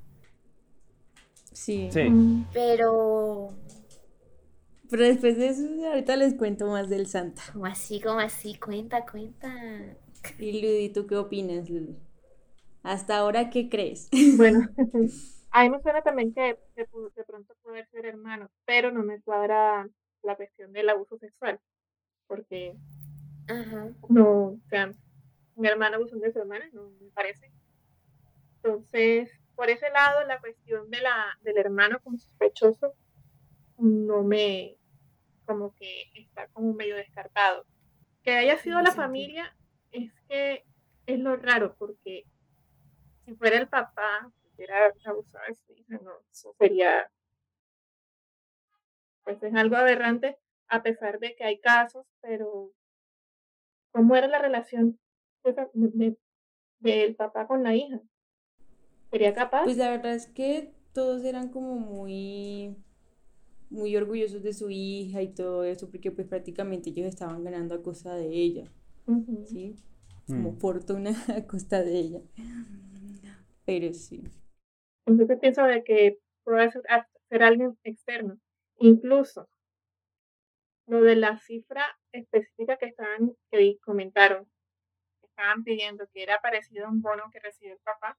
Sí. 1.53 1.91
Sí. 1.91 2.03
Pero, 2.53 3.51
Pero 4.91 5.05
después 5.05 5.37
de 5.39 5.49
eso, 5.49 5.63
ahorita 5.87 6.17
les 6.17 6.35
cuento 6.35 6.67
más 6.67 6.89
del 6.89 7.07
Santa. 7.07 7.43
como 7.53 7.67
así, 7.67 8.01
como 8.01 8.21
así, 8.21 8.59
cuenta, 8.59 9.05
cuenta. 9.07 9.53
Y 10.39 10.61
Ludi, 10.63 10.91
¿tú 10.93 11.07
qué 11.07 11.17
opinas, 11.17 11.69
Ludi? 11.71 11.97
Hasta 12.83 13.19
ahora, 13.19 13.51
¿qué 13.51 13.69
crees? 13.69 14.09
Bueno, 14.37 14.69
a 15.51 15.63
mí 15.63 15.71
me 15.71 15.81
suena 15.83 16.03
también 16.03 16.33
que 16.35 16.59
de 16.77 17.25
pronto 17.27 17.55
puede 17.63 17.87
ser 17.87 18.07
hermano, 18.07 18.51
pero 18.65 18.93
no 18.93 19.03
me 19.03 19.21
cuadra 19.23 19.89
la 20.23 20.37
cuestión 20.37 20.73
del 20.73 20.89
abuso 20.89 21.19
sexual, 21.19 21.61
porque 22.27 22.77
Ajá. 23.49 23.91
no, 24.09 24.29
o 24.49 24.61
sea, 24.69 24.93
mi 25.57 25.69
hermano 25.69 25.97
abusando 25.97 26.25
de 26.25 26.33
su 26.33 26.39
hermana, 26.39 26.69
no 26.73 26.91
me 27.01 27.11
parece. 27.11 27.51
Entonces, 28.57 29.31
por 29.55 29.71
ese 29.71 29.91
lado, 29.91 30.25
la 30.27 30.41
cuestión 30.41 30.91
de 30.91 31.01
la, 31.01 31.39
del 31.43 31.57
hermano 31.59 32.01
como 32.01 32.19
sospechoso 32.19 32.95
no 33.79 34.23
me, 34.23 34.77
como 35.47 35.75
que 35.75 36.11
está 36.15 36.49
como 36.49 36.75
medio 36.75 36.97
descartado. 36.97 37.65
Que 38.23 38.33
haya 38.33 38.59
sido 38.59 38.81
la 38.83 38.93
familia 38.93 39.57
es 39.93 40.13
que 40.29 40.65
es 41.07 41.19
lo 41.19 41.37
raro, 41.37 41.75
porque 41.79 42.25
si 43.25 43.35
fuera 43.35 43.59
el 43.59 43.69
papá 43.69 44.31
que 44.41 44.49
hubiera 44.55 44.93
abusado 45.05 45.45
de 45.49 45.55
su 45.55 45.73
hija, 45.73 45.99
no, 46.03 46.13
eso 46.31 46.55
sería, 46.59 47.11
pues 49.23 49.43
es 49.43 49.55
algo 49.55 49.77
aberrante, 49.77 50.37
a 50.69 50.83
pesar 50.83 51.19
de 51.19 51.35
que 51.37 51.45
hay 51.45 51.61
casos, 51.61 52.07
pero 52.21 52.73
¿cómo 53.97 54.15
era 54.15 54.29
la 54.29 54.39
relación 54.41 54.99
de 55.45 55.53
de- 55.53 55.69
de- 55.73 56.19
del 56.81 57.17
papá 57.17 57.47
con 57.47 57.63
la 57.63 57.75
hija? 57.75 58.01
¿Sería 59.11 59.35
capaz? 59.35 59.65
Pues 59.65 59.77
la 59.79 59.91
verdad 59.91 60.15
es 60.15 60.27
que 60.27 60.73
todos 60.93 61.25
eran 61.25 61.49
como 61.49 61.77
muy, 61.77 62.77
muy 63.71 63.97
orgullosos 63.97 64.43
de 64.43 64.53
su 64.53 64.69
hija 64.71 65.23
y 65.23 65.29
todo 65.29 65.65
eso, 65.65 65.89
porque 65.91 66.11
pues 66.11 66.27
prácticamente 66.27 66.91
ellos 66.91 67.07
estaban 67.07 67.43
ganando 67.45 67.75
a 67.75 67.83
costa 67.83 68.15
de 68.15 68.29
ella. 68.29 68.65
¿sí? 69.47 69.75
Como 70.27 70.53
Mm. 70.53 70.59
fortuna 70.59 71.11
a 71.41 71.47
costa 71.47 71.83
de 71.83 71.99
ella. 71.99 72.21
Pero 73.65 73.93
sí. 73.95 74.23
Entonces 75.07 75.39
pienso 75.41 75.65
de 75.65 75.85
que 75.85 76.19
puede 76.45 76.71
ser, 76.71 76.83
ser 77.29 77.43
alguien 77.43 77.79
externo. 77.85 78.39
Incluso 78.79 79.49
lo 80.87 81.03
de 81.03 81.17
la 81.17 81.39
cifra 81.39 81.99
específica 82.13 82.77
que 82.79 82.87
estaban, 82.87 83.33
que 83.51 83.79
comentaron, 83.85 84.45
que 85.21 85.27
estaban 85.29 85.65
pidiendo 85.65 86.09
que 86.13 86.23
era 86.25 86.41
parecido 86.41 86.87
a 86.87 86.91
un 86.91 87.03
bono 87.03 87.31
que 87.33 87.41
recibió 87.41 87.75
el 87.75 87.81
papá. 87.81 88.19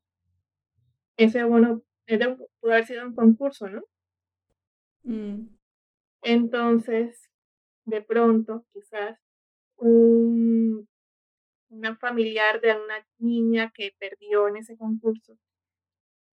Ese 1.17 1.43
bono 1.43 1.83
pudo 2.07 2.71
haber 2.71 2.85
sido 2.85 3.05
un 3.05 3.13
concurso, 3.13 3.67
¿no? 3.69 3.83
Mm, 5.03 5.47
Entonces, 6.23 7.29
de 7.85 8.01
pronto, 8.01 8.65
quizás 8.73 9.19
un, 9.77 10.87
una 11.69 11.97
familiar 11.97 12.61
de 12.61 12.75
una 12.75 13.05
niña 13.19 13.71
que 13.75 13.93
perdió 13.99 14.47
en 14.49 14.57
ese 14.57 14.77
concurso, 14.77 15.37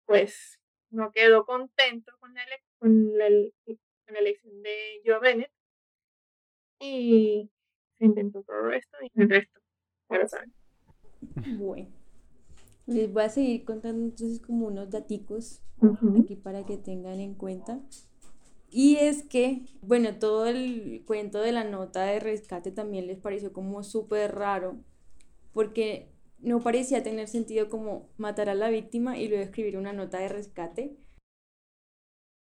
pues 0.06 0.60
no 0.90 1.10
quedó 1.12 1.44
contento 1.44 2.12
con 2.20 2.34
la, 2.34 2.42
con 2.78 3.18
la, 3.18 3.26
ele- 3.26 3.54
con 3.66 4.14
la 4.14 4.18
elección 4.20 4.62
de 4.62 5.02
Joe 5.04 5.18
Bennett 5.20 5.52
y 6.84 7.50
se 7.98 8.04
inventó 8.04 8.42
todo 8.42 8.70
esto 8.70 8.96
y 9.02 9.22
el 9.22 9.30
resto, 9.30 9.60
lo 10.10 10.28
saben. 10.28 10.52
Bueno, 11.58 11.88
les 12.86 13.12
voy 13.12 13.22
a 13.22 13.28
seguir 13.28 13.64
contando 13.64 14.04
entonces 14.04 14.40
como 14.40 14.66
unos 14.66 14.90
daticos 14.90 15.62
aquí 16.20 16.36
para 16.36 16.64
que 16.64 16.76
tengan 16.76 17.20
en 17.20 17.34
cuenta. 17.34 17.80
Y 18.70 18.96
es 18.96 19.22
que, 19.22 19.66
bueno, 19.82 20.18
todo 20.18 20.46
el 20.46 21.04
cuento 21.06 21.40
de 21.40 21.52
la 21.52 21.62
nota 21.62 22.02
de 22.02 22.18
rescate 22.18 22.72
también 22.72 23.06
les 23.06 23.18
pareció 23.18 23.52
como 23.52 23.84
súper 23.84 24.34
raro, 24.34 24.76
porque 25.52 26.10
no 26.40 26.60
parecía 26.60 27.02
tener 27.02 27.28
sentido 27.28 27.68
como 27.68 28.08
matar 28.16 28.48
a 28.48 28.54
la 28.54 28.70
víctima 28.70 29.16
y 29.16 29.28
luego 29.28 29.44
escribir 29.44 29.78
una 29.78 29.92
nota 29.92 30.18
de 30.18 30.28
rescate, 30.28 30.96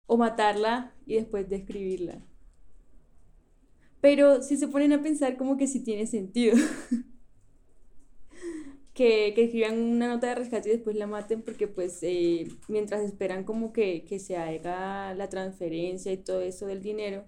o 0.06 0.16
matarla 0.16 0.94
y 1.06 1.14
después 1.14 1.48
describirla. 1.48 2.20
Pero 4.04 4.42
si 4.42 4.58
se 4.58 4.68
ponen 4.68 4.92
a 4.92 5.00
pensar 5.00 5.38
como 5.38 5.56
que 5.56 5.66
sí 5.66 5.82
tiene 5.82 6.06
sentido. 6.06 6.54
que, 8.92 9.32
que, 9.34 9.44
escriban 9.44 9.80
una 9.80 10.08
nota 10.08 10.26
de 10.26 10.34
rescate 10.34 10.68
y 10.68 10.72
después 10.72 10.94
la 10.94 11.06
maten 11.06 11.40
porque 11.40 11.68
pues 11.68 12.00
eh, 12.02 12.48
mientras 12.68 13.00
esperan 13.00 13.44
como 13.44 13.72
que, 13.72 14.04
que, 14.04 14.18
se 14.18 14.36
haga 14.36 15.14
la 15.14 15.30
transferencia 15.30 16.12
y 16.12 16.18
todo 16.18 16.42
eso 16.42 16.66
del 16.66 16.82
dinero, 16.82 17.24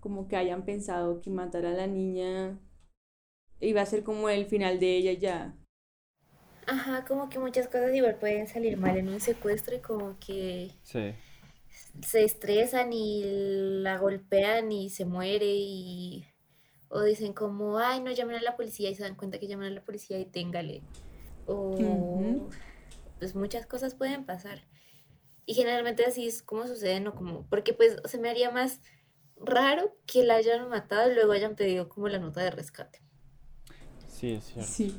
como 0.00 0.26
que 0.26 0.34
hayan 0.34 0.64
pensado 0.64 1.20
que 1.20 1.30
matar 1.30 1.66
a 1.66 1.70
la 1.70 1.86
niña 1.86 2.58
iba 3.60 3.82
a 3.82 3.86
ser 3.86 4.02
como 4.02 4.28
el 4.28 4.46
final 4.46 4.80
de 4.80 4.96
ella 4.96 5.12
ya. 5.12 5.54
Ajá, 6.66 7.04
como 7.04 7.28
que 7.28 7.38
muchas 7.38 7.68
cosas 7.68 7.94
igual 7.94 8.16
pueden 8.16 8.48
salir 8.48 8.76
mal 8.76 8.96
en 8.96 9.08
un 9.08 9.20
secuestro 9.20 9.76
y 9.76 9.80
como 9.80 10.18
que 10.18 10.72
Sí. 10.82 11.14
Se 12.02 12.24
estresan 12.24 12.92
y 12.92 13.22
la 13.82 13.98
golpean 13.98 14.72
y 14.72 14.90
se 14.90 15.04
muere 15.04 15.46
y 15.46 16.26
o 16.88 17.02
dicen 17.02 17.32
como, 17.32 17.78
ay, 17.78 18.00
no 18.00 18.10
llamen 18.12 18.36
a 18.36 18.42
la 18.42 18.56
policía 18.56 18.90
y 18.90 18.94
se 18.94 19.02
dan 19.02 19.16
cuenta 19.16 19.38
que 19.38 19.48
llaman 19.48 19.66
a 19.66 19.74
la 19.74 19.84
policía 19.84 20.18
y 20.18 20.24
téngale. 20.24 20.82
O 21.46 22.48
pues 23.18 23.34
muchas 23.34 23.66
cosas 23.66 23.94
pueden 23.94 24.24
pasar. 24.24 24.66
Y 25.46 25.54
generalmente 25.54 26.04
así 26.04 26.26
es 26.26 26.42
como 26.42 26.66
sucede, 26.66 27.00
¿no? 27.00 27.14
Como, 27.14 27.46
porque 27.48 27.72
pues 27.72 27.96
se 28.04 28.18
me 28.18 28.28
haría 28.28 28.50
más 28.50 28.80
raro 29.36 29.96
que 30.06 30.24
la 30.24 30.36
hayan 30.36 30.68
matado 30.68 31.10
y 31.10 31.14
luego 31.14 31.32
hayan 31.32 31.56
pedido 31.56 31.88
como 31.88 32.08
la 32.08 32.18
nota 32.18 32.42
de 32.42 32.50
rescate. 32.50 33.02
Sí, 34.08 34.32
es 34.32 34.44
cierto. 34.44 34.70
Sí. 34.70 34.96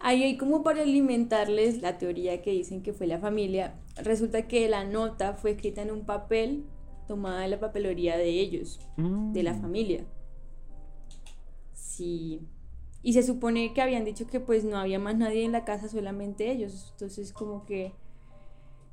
Ahí 0.00 0.22
hay 0.22 0.36
como 0.38 0.62
para 0.62 0.82
alimentarles 0.82 1.82
la 1.82 1.98
teoría 1.98 2.40
que 2.42 2.50
dicen 2.52 2.82
que 2.82 2.92
fue 2.92 3.06
la 3.06 3.18
familia. 3.18 3.74
Resulta 4.02 4.48
que 4.48 4.68
la 4.68 4.84
nota 4.84 5.34
fue 5.34 5.52
escrita 5.52 5.82
en 5.82 5.90
un 5.90 6.04
papel 6.06 6.64
tomada 7.06 7.40
de 7.42 7.48
la 7.48 7.60
papelería 7.60 8.16
de 8.16 8.30
ellos, 8.30 8.80
de 8.96 9.42
la 9.42 9.52
Mm. 9.54 9.60
familia. 9.60 10.06
Sí. 11.74 12.40
Y 13.02 13.12
se 13.14 13.22
supone 13.22 13.72
que 13.72 13.82
habían 13.82 14.04
dicho 14.04 14.26
que 14.26 14.40
pues 14.40 14.64
no 14.64 14.76
había 14.78 14.98
más 14.98 15.16
nadie 15.16 15.44
en 15.44 15.52
la 15.52 15.64
casa, 15.64 15.88
solamente 15.88 16.50
ellos. 16.50 16.88
Entonces 16.92 17.32
como 17.32 17.64
que 17.64 17.92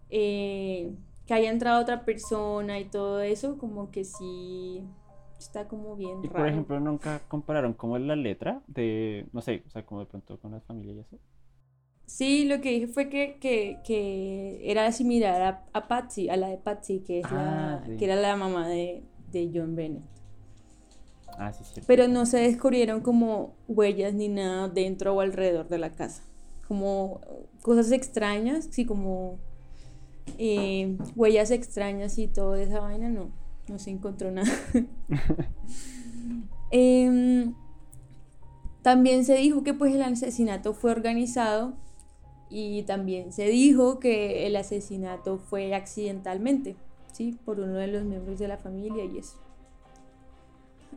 eh, 0.10 0.94
que 1.26 1.34
haya 1.34 1.50
entrado 1.50 1.82
otra 1.82 2.06
persona 2.06 2.80
y 2.80 2.86
todo 2.86 3.20
eso, 3.22 3.58
como 3.58 3.92
que 3.92 4.06
sí 4.06 4.84
está 5.40 5.68
como 5.68 5.96
bien 5.96 6.24
Y 6.24 6.30
por 6.30 6.46
raro. 6.46 6.48
ejemplo, 6.48 6.80
nunca 6.80 7.22
compararon 7.28 7.74
cómo 7.74 7.98
es 7.98 8.04
la 8.04 8.16
letra 8.16 8.62
de, 8.68 9.28
no 9.34 9.42
sé, 9.42 9.64
o 9.68 9.70
sea, 9.70 9.86
como 9.86 10.02
de 10.02 10.06
pronto 10.08 10.40
con 10.40 10.52
las 10.52 10.64
familias 10.66 10.96
y 10.98 11.00
eso. 11.02 11.20
Sí, 12.06 12.46
lo 12.46 12.62
que 12.62 12.72
dije 12.72 12.88
fue 12.88 13.10
que, 13.10 13.38
que, 13.40 13.82
que 13.86 14.60
era 14.72 14.92
similar 14.92 15.42
a, 15.42 15.66
a 15.74 15.88
Patsy, 15.88 16.30
a 16.30 16.38
la 16.38 16.48
de 16.50 16.58
Patsy, 16.58 17.02
que, 17.02 17.20
es 17.20 17.32
Ah, 17.32 17.32
la, 17.32 17.84
sí. 17.86 17.92
que 17.98 18.06
era 18.06 18.16
la 18.16 18.36
mamá 18.36 18.68
de, 18.68 19.04
de 19.32 19.52
John 19.54 19.76
Bennett. 19.76 20.04
Ah, 21.38 21.54
sí, 21.54 21.64
cierto. 21.64 21.88
Pero 21.88 22.08
no 22.08 22.26
se 22.26 22.38
descubrieron 22.40 23.02
como 23.02 23.56
huellas 23.68 24.14
ni 24.14 24.28
nada 24.30 24.68
dentro 24.70 25.14
o 25.16 25.22
alrededor 25.22 25.68
de 25.70 25.78
la 25.78 25.92
casa. 25.96 26.24
Como 26.68 27.22
cosas 27.62 27.92
extrañas, 27.92 28.68
sí, 28.72 28.86
como 28.86 29.40
eh, 30.38 30.98
huellas 31.16 31.52
extrañas 31.52 32.18
y 32.18 32.28
toda 32.28 32.62
esa 32.62 32.80
vaina, 32.82 33.10
no, 33.10 33.32
no 33.68 33.80
se 33.80 33.92
encontró 33.92 34.32
nada. 34.32 34.52
Em, 36.70 37.54
también 38.82 39.24
se 39.24 39.36
dijo 39.36 39.64
que 39.64 39.74
pues 39.74 39.96
el 39.96 40.02
asesinato 40.02 40.74
fue 40.74 40.92
organizado 40.92 41.76
y 42.50 42.84
también 42.84 43.32
se 43.32 43.46
dijo 43.46 44.00
que 44.00 44.48
el 44.48 44.56
asesinato 44.58 45.38
fue 45.38 45.74
accidentalmente, 45.74 46.76
¿sí? 47.14 47.38
Por 47.46 47.62
uno 47.62 47.76
de 47.76 47.88
los 47.88 48.04
miembros 48.04 48.38
de 48.38 48.50
la 48.50 48.58
familia 48.58 49.06
y 49.06 49.18
eso. 49.18 49.38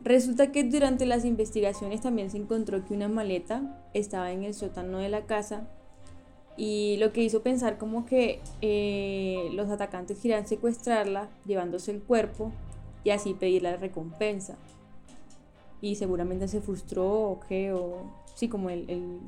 Resulta 0.03 0.51
que 0.51 0.65
durante 0.65 1.05
las 1.07 1.25
investigaciones 1.25 2.01
también 2.01 2.31
se 2.31 2.39
encontró 2.39 2.85
que 2.85 2.95
una 2.95 3.09
maleta 3.09 3.85
estaba 3.93 4.33
en 4.33 4.45
el 4.45 4.55
sótano 4.55 4.99
de 4.99 5.09
la 5.09 5.27
casa 5.27 5.69
y 6.63 6.99
lo 6.99 7.11
que 7.15 7.23
hizo 7.23 7.43
pensar 7.43 7.79
como 7.79 8.05
que 8.05 8.41
eh, 8.61 9.49
los 9.55 9.71
atacantes 9.71 10.19
querían 10.19 10.47
secuestrarla 10.47 11.31
llevándose 11.47 11.91
el 11.91 12.03
cuerpo 12.03 12.53
y 13.03 13.11
así 13.11 13.33
pedir 13.33 13.63
la 13.63 13.77
recompensa. 13.77 14.59
Y 15.81 15.95
seguramente 15.95 16.49
se 16.49 16.61
frustró 16.61 17.09
o 17.11 17.41
qué, 17.49 17.73
o 17.73 18.03
sí, 18.35 18.49
como 18.49 18.69
el, 18.69 18.91
el, 18.91 19.19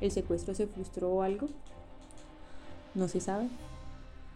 el 0.00 0.10
secuestro 0.12 0.54
se 0.54 0.68
frustró 0.68 1.10
o 1.10 1.22
algo. 1.22 1.48
No 2.94 3.08
se 3.08 3.20
sabe. 3.20 3.48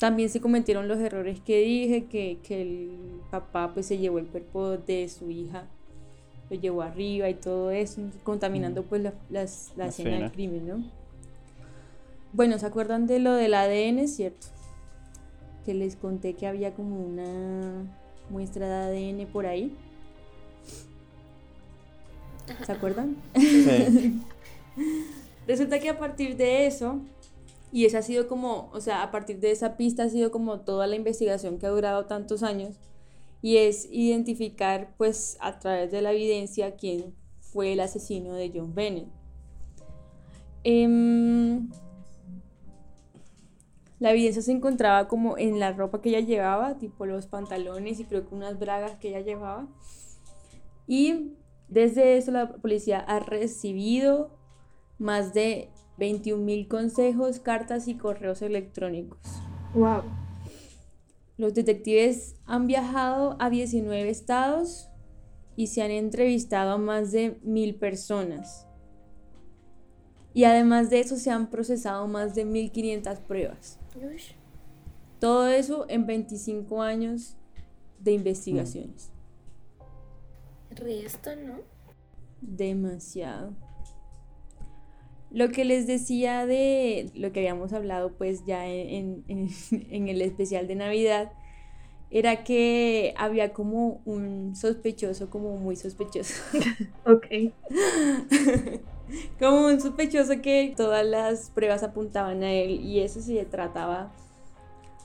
También 0.00 0.28
se 0.28 0.40
cometieron 0.40 0.88
los 0.88 0.98
errores 0.98 1.38
que 1.38 1.58
dije, 1.60 2.06
que, 2.06 2.38
que 2.42 2.62
el 2.62 3.20
papá 3.30 3.70
pues 3.72 3.86
se 3.86 3.98
llevó 3.98 4.18
el 4.18 4.26
cuerpo 4.26 4.76
de 4.76 5.08
su 5.08 5.30
hija, 5.30 5.66
lo 6.50 6.56
llevó 6.56 6.82
arriba 6.82 7.28
y 7.28 7.34
todo 7.34 7.70
eso, 7.70 8.02
contaminando 8.24 8.82
pues 8.82 9.02
la, 9.02 9.12
las- 9.30 9.72
la 9.76 9.84
La 9.84 9.90
escena 9.90 10.10
del 10.18 10.32
crimen, 10.32 10.66
¿no? 10.66 10.97
Bueno, 12.32 12.58
¿se 12.58 12.66
acuerdan 12.66 13.06
de 13.06 13.18
lo 13.18 13.32
del 13.32 13.54
ADN, 13.54 14.06
cierto? 14.08 14.48
Que 15.64 15.74
les 15.74 15.96
conté 15.96 16.34
que 16.34 16.46
había 16.46 16.74
como 16.74 17.00
una 17.04 17.84
muestra 18.30 18.68
de 18.68 19.10
ADN 19.10 19.26
por 19.32 19.46
ahí. 19.46 19.74
¿Se 22.64 22.72
acuerdan? 22.72 23.16
Sí. 23.34 24.20
Resulta 25.46 25.78
que 25.78 25.88
a 25.88 25.98
partir 25.98 26.36
de 26.36 26.66
eso, 26.66 27.00
y 27.72 27.86
esa 27.86 27.98
ha 27.98 28.02
sido 28.02 28.28
como, 28.28 28.68
o 28.72 28.80
sea, 28.80 29.02
a 29.02 29.10
partir 29.10 29.40
de 29.40 29.50
esa 29.50 29.76
pista 29.76 30.04
ha 30.04 30.08
sido 30.08 30.30
como 30.30 30.60
toda 30.60 30.86
la 30.86 30.96
investigación 30.96 31.58
que 31.58 31.66
ha 31.66 31.70
durado 31.70 32.04
tantos 32.04 32.42
años, 32.42 32.76
y 33.40 33.56
es 33.58 33.88
identificar 33.90 34.94
pues 34.98 35.38
a 35.40 35.58
través 35.58 35.90
de 35.90 36.02
la 36.02 36.12
evidencia 36.12 36.76
quién 36.76 37.14
fue 37.40 37.72
el 37.72 37.80
asesino 37.80 38.34
de 38.34 38.52
John 38.54 38.74
Bennett. 38.74 39.08
Em, 40.64 41.70
la 44.00 44.12
evidencia 44.12 44.42
se 44.42 44.52
encontraba 44.52 45.08
como 45.08 45.38
en 45.38 45.58
la 45.58 45.72
ropa 45.72 46.00
que 46.00 46.10
ella 46.10 46.20
llevaba, 46.20 46.78
tipo 46.78 47.06
los 47.06 47.26
pantalones 47.26 47.98
y 47.98 48.04
creo 48.04 48.28
que 48.28 48.34
unas 48.34 48.58
bragas 48.58 48.96
que 48.96 49.08
ella 49.08 49.20
llevaba. 49.20 49.66
Y 50.86 51.32
desde 51.68 52.16
eso 52.16 52.30
la 52.30 52.48
policía 52.48 53.00
ha 53.00 53.18
recibido 53.20 54.30
más 54.98 55.34
de 55.34 55.70
21.000 55.98 56.68
consejos, 56.68 57.40
cartas 57.40 57.88
y 57.88 57.94
correos 57.94 58.42
electrónicos. 58.42 59.18
Wow. 59.74 60.02
Los 61.36 61.54
detectives 61.54 62.36
han 62.46 62.66
viajado 62.66 63.36
a 63.38 63.50
19 63.50 64.08
estados 64.08 64.88
y 65.56 65.68
se 65.68 65.82
han 65.82 65.90
entrevistado 65.90 66.72
a 66.72 66.78
más 66.78 67.12
de 67.12 67.38
mil 67.42 67.74
personas. 67.74 68.66
Y 70.34 70.44
además 70.44 70.88
de 70.88 71.00
eso 71.00 71.16
se 71.16 71.30
han 71.30 71.50
procesado 71.50 72.06
más 72.06 72.34
de 72.34 72.44
1500 72.44 73.18
pruebas. 73.20 73.77
Ush. 74.04 74.32
Todo 75.20 75.48
eso 75.48 75.86
en 75.88 76.06
25 76.06 76.82
años 76.82 77.36
de 78.00 78.12
investigaciones. 78.12 79.10
Resto, 80.70 81.34
¿no? 81.36 81.58
Demasiado. 82.40 83.52
Lo 85.30 85.50
que 85.50 85.64
les 85.64 85.86
decía 85.86 86.46
de 86.46 87.10
lo 87.14 87.32
que 87.32 87.40
habíamos 87.40 87.72
hablado 87.72 88.12
pues 88.12 88.44
ya 88.46 88.66
en, 88.66 89.24
en- 89.28 89.48
en 89.90 90.08
el 90.08 90.22
especial 90.22 90.66
de 90.68 90.74
Navidad 90.76 91.32
era 92.10 92.42
que 92.44 93.12
había 93.18 93.52
como 93.52 94.00
un 94.06 94.56
sospechoso, 94.56 95.28
como 95.28 95.56
muy 95.58 95.76
sospechoso, 95.76 96.34
Ok. 97.04 97.26
como 99.38 99.66
un 99.66 99.80
sospechoso 99.80 100.40
que 100.42 100.74
todas 100.76 101.04
las 101.06 101.50
pruebas 101.50 101.82
apuntaban 101.82 102.42
a 102.42 102.52
él 102.52 102.80
y 102.80 103.00
eso 103.00 103.20
se 103.20 103.44
trataba 103.44 104.12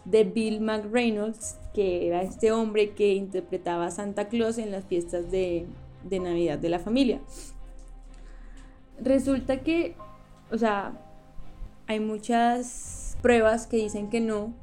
de 0.05 0.23
Bill 0.23 0.59
McReynolds, 0.59 1.57
que 1.73 2.07
era 2.07 2.21
este 2.21 2.51
hombre 2.51 2.91
que 2.91 3.13
interpretaba 3.13 3.87
a 3.87 3.91
Santa 3.91 4.27
Claus 4.27 4.57
en 4.57 4.71
las 4.71 4.85
fiestas 4.85 5.31
de, 5.31 5.65
de 6.03 6.19
Navidad 6.19 6.59
de 6.59 6.69
la 6.69 6.79
familia. 6.79 7.21
Resulta 8.99 9.61
que, 9.61 9.95
o 10.51 10.57
sea, 10.57 10.93
hay 11.87 11.99
muchas 11.99 13.17
pruebas 13.21 13.67
que 13.67 13.77
dicen 13.77 14.09
que 14.09 14.19
no, 14.19 14.53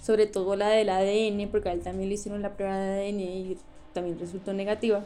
sobre 0.00 0.26
todo 0.26 0.56
la 0.56 0.68
del 0.68 0.88
ADN, 0.88 1.48
porque 1.50 1.68
a 1.68 1.72
él 1.72 1.82
también 1.82 2.08
le 2.08 2.14
hicieron 2.14 2.42
la 2.42 2.56
prueba 2.56 2.76
de 2.76 3.08
ADN 3.08 3.20
y 3.20 3.58
también 3.92 4.18
resultó 4.18 4.52
negativa. 4.52 5.04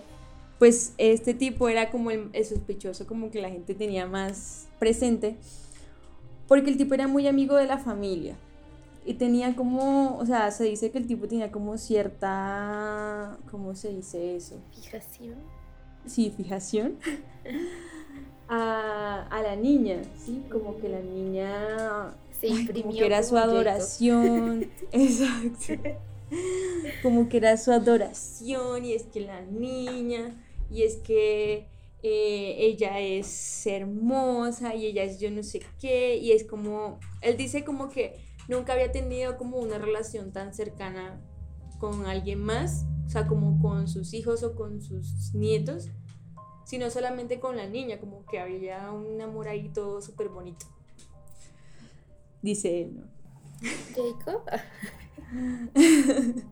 Pues 0.58 0.94
este 0.98 1.34
tipo 1.34 1.68
era 1.68 1.90
como 1.90 2.10
el, 2.10 2.30
el 2.32 2.44
sospechoso, 2.44 3.06
como 3.06 3.30
que 3.30 3.42
la 3.42 3.50
gente 3.50 3.74
tenía 3.74 4.06
más 4.06 4.68
presente, 4.78 5.36
porque 6.48 6.70
el 6.70 6.76
tipo 6.76 6.94
era 6.94 7.08
muy 7.08 7.26
amigo 7.26 7.56
de 7.56 7.66
la 7.66 7.78
familia. 7.78 8.36
y 9.06 9.14
tenía 9.14 9.54
como, 9.56 10.16
o 10.18 10.24
sea, 10.26 10.50
se 10.50 10.64
dice 10.64 10.90
que 10.90 10.98
el 10.98 11.06
tipo 11.06 11.28
tenía 11.28 11.50
como 11.52 11.76
cierta, 11.78 13.38
¿cómo 13.50 13.74
se 13.74 13.90
dice 13.92 14.36
eso? 14.36 14.62
Fijación. 14.74 15.36
Sí, 16.06 16.32
fijación. 16.36 16.98
a, 18.48 19.26
a 19.30 19.42
la 19.42 19.56
niña, 19.56 20.02
¿sí? 20.16 20.46
Como 20.50 20.78
que 20.78 20.88
la 20.88 21.00
niña 21.00 22.16
Se 22.30 22.48
imprimió. 22.48 22.82
como 22.82 22.98
que 22.98 23.06
era 23.06 23.22
su 23.22 23.36
adoración. 23.36 24.70
Exacto. 24.92 25.74
Como 27.02 27.28
que 27.28 27.36
era 27.38 27.56
su 27.56 27.72
adoración 27.72 28.84
y 28.84 28.92
es 28.94 29.04
que 29.04 29.20
la 29.20 29.42
niña 29.42 30.34
y 30.70 30.82
es 30.82 30.96
que 30.96 31.68
eh, 32.02 32.56
ella 32.58 33.00
es 33.00 33.66
hermosa 33.66 34.74
y 34.74 34.86
ella 34.86 35.04
es 35.04 35.18
yo 35.18 35.30
no 35.30 35.42
sé 35.42 35.62
qué 35.80 36.16
y 36.16 36.32
es 36.32 36.44
como, 36.44 37.00
él 37.22 37.36
dice 37.36 37.64
como 37.64 37.88
que 37.88 38.16
nunca 38.48 38.74
había 38.74 38.92
tenido 38.92 39.36
como 39.36 39.56
una 39.58 39.78
relación 39.78 40.32
tan 40.32 40.52
cercana 40.54 41.20
con 41.78 42.06
alguien 42.06 42.40
más, 42.40 42.86
o 43.06 43.10
sea, 43.10 43.26
como 43.26 43.60
con 43.60 43.88
sus 43.88 44.14
hijos 44.14 44.42
o 44.42 44.54
con 44.54 44.80
sus 44.80 45.34
nietos, 45.34 45.88
sino 46.64 46.90
solamente 46.90 47.40
con 47.40 47.56
la 47.56 47.66
niña, 47.66 47.98
como 47.98 48.24
que 48.26 48.38
había 48.38 48.90
un 48.90 49.20
amor 49.20 49.48
ahí 49.48 49.70
todo 49.70 50.00
súper 50.00 50.28
bonito. 50.28 50.66
Dice 52.42 52.82
él, 52.82 52.96
¿no? 52.96 53.14
Jacob. 53.94 54.42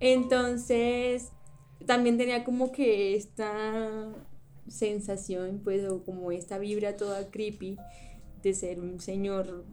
Entonces, 0.00 1.32
también 1.86 2.18
tenía 2.18 2.44
como 2.44 2.72
que 2.72 3.16
esta 3.16 4.12
sensación, 4.68 5.60
pues, 5.64 5.88
o 5.88 6.04
como 6.04 6.32
esta 6.32 6.58
vibra 6.58 6.96
toda 6.96 7.30
creepy 7.30 7.76
de 8.42 8.54
ser 8.54 8.80
un 8.80 9.00
señor 9.00 9.64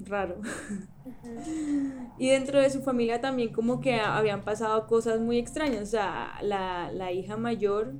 raro. 0.00 0.36
Y 2.18 2.28
dentro 2.30 2.60
de 2.60 2.70
su 2.70 2.82
familia 2.82 3.20
también 3.20 3.52
como 3.52 3.80
que 3.80 3.94
habían 4.00 4.44
pasado 4.44 4.86
cosas 4.86 5.20
muy 5.20 5.38
extrañas. 5.38 5.82
O 5.82 5.86
sea, 5.86 6.38
la, 6.42 6.90
la 6.92 7.12
hija 7.12 7.36
mayor 7.36 7.94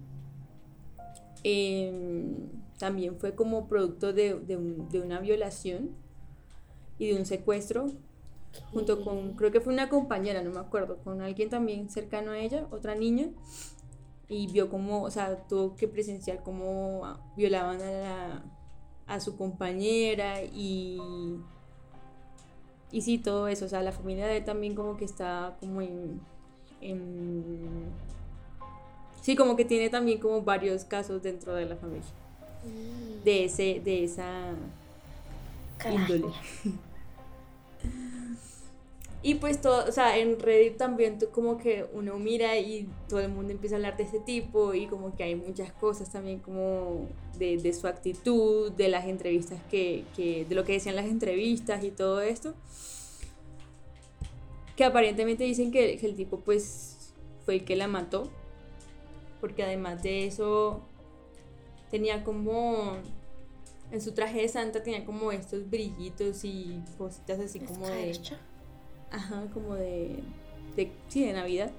em, 1.44 2.48
también 2.78 3.16
fue 3.18 3.34
como 3.34 3.68
producto 3.68 4.12
de, 4.12 4.34
de 4.40 4.56
un- 4.56 4.88
de 4.88 5.00
una 5.00 5.20
violación 5.20 5.90
y 6.98 7.08
de 7.08 7.18
un 7.18 7.26
secuestro 7.26 7.86
junto 8.72 9.02
con, 9.04 9.32
creo 9.34 9.50
que 9.50 9.60
fue 9.60 9.72
una 9.72 9.88
compañera, 9.88 10.42
no 10.42 10.50
me 10.50 10.60
acuerdo, 10.60 10.98
con 10.98 11.20
alguien 11.22 11.48
también 11.50 11.88
cercano 11.90 12.32
a 12.32 12.38
ella, 12.38 12.66
otra 12.70 12.94
niña, 12.94 13.28
y 14.28 14.46
vio 14.48 14.68
como, 14.68 15.02
o 15.02 15.10
sea, 15.10 15.36
tuvo 15.48 15.74
que 15.76 15.88
presenciar 15.88 16.42
cómo 16.42 17.02
violaban 17.36 17.80
a, 17.80 17.90
la- 17.90 18.42
a 19.06 19.20
su 19.20 19.36
compañera 19.38 20.42
y, 20.42 20.98
y 22.92 23.00
sí, 23.02 23.18
todo 23.18 23.48
eso, 23.48 23.64
o 23.64 23.68
sea, 23.68 23.82
la 23.82 23.92
familia 23.92 24.26
de 24.26 24.38
él 24.38 24.44
también 24.44 24.74
como 24.74 24.96
que 24.96 25.04
está 25.06 25.56
como 25.60 25.80
en, 25.80 26.20
en- 26.82 27.86
sí, 29.22 29.34
como 29.34 29.56
que 29.56 29.64
tiene 29.64 29.88
también 29.88 30.18
como 30.20 30.42
varios 30.42 30.84
casos 30.84 31.22
dentro 31.22 31.54
de 31.54 31.66
la 31.66 31.76
familia, 31.76 32.04
Mm, 32.64 33.24
de, 33.24 33.44
ese, 33.44 33.80
de 33.84 34.04
esa 34.04 34.50
índole. 35.90 36.26
Y 39.20 39.34
pues 39.34 39.60
todo, 39.60 39.84
o 39.88 39.92
sea, 39.92 40.16
en 40.16 40.38
Reddit 40.38 40.76
también 40.76 41.18
tú 41.18 41.30
como 41.30 41.58
que 41.58 41.86
uno 41.92 42.16
mira 42.18 42.56
y 42.56 42.88
todo 43.08 43.18
el 43.18 43.28
mundo 43.28 43.52
empieza 43.52 43.74
a 43.74 43.78
hablar 43.78 43.96
de 43.96 44.04
este 44.04 44.20
tipo 44.20 44.74
y 44.74 44.86
como 44.86 45.16
que 45.16 45.24
hay 45.24 45.34
muchas 45.34 45.72
cosas 45.72 46.12
también 46.12 46.38
como 46.38 47.08
de, 47.36 47.56
de 47.56 47.72
su 47.72 47.88
actitud, 47.88 48.70
de 48.70 48.88
las 48.88 49.06
entrevistas 49.06 49.60
que, 49.70 50.04
que, 50.14 50.44
de 50.44 50.54
lo 50.54 50.64
que 50.64 50.74
decían 50.74 50.94
las 50.94 51.06
entrevistas 51.06 51.82
y 51.82 51.90
todo 51.90 52.20
esto. 52.20 52.54
Que 54.76 54.84
aparentemente 54.84 55.42
dicen 55.42 55.72
que, 55.72 55.94
el 55.94 56.14
tipo 56.14 56.38
pues 56.38 57.12
fue 57.44 57.56
el 57.56 57.64
que 57.64 57.74
la 57.74 57.88
mató. 57.88 58.30
Porque 59.40 59.64
además 59.64 60.00
de 60.02 60.26
eso 60.26 60.80
tenía 61.90 62.22
como 62.22 62.96
en 63.90 64.00
su 64.00 64.12
traje 64.12 64.42
de 64.42 64.48
santa 64.48 64.82
tenía 64.82 65.04
como 65.04 65.32
estos 65.32 65.68
brillitos 65.68 66.44
y 66.44 66.80
cositas 66.98 67.40
así 67.40 67.58
como 67.58 67.88
de. 67.88 68.12
Ajá 69.10 69.46
como 69.52 69.74
de, 69.74 70.22
de 70.76 70.92
sí 71.08 71.24
de 71.24 71.32
navidad 71.32 71.70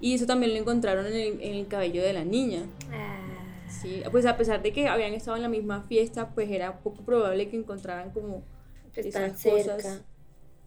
y 0.00 0.14
eso 0.14 0.26
también 0.26 0.52
lo 0.52 0.60
encontraron 0.60 1.06
en 1.06 1.14
el, 1.14 1.40
en 1.42 1.54
el 1.54 1.66
cabello 1.68 2.02
de 2.02 2.12
la 2.12 2.24
niña 2.24 2.62
Ah, 2.92 3.66
sí 3.68 4.02
pues 4.10 4.26
a 4.26 4.36
pesar 4.36 4.62
de 4.62 4.72
que 4.72 4.88
habían 4.88 5.12
estado 5.14 5.36
en 5.36 5.42
la 5.42 5.48
misma 5.48 5.82
fiesta 5.82 6.34
pues 6.34 6.50
era 6.50 6.80
poco 6.80 7.02
probable 7.04 7.48
que 7.48 7.56
encontraran 7.56 8.10
como 8.10 8.42
pues 8.94 9.10
tan 9.10 9.30
esas 9.30 9.42
cosas. 9.42 9.82
cerca. 9.82 10.06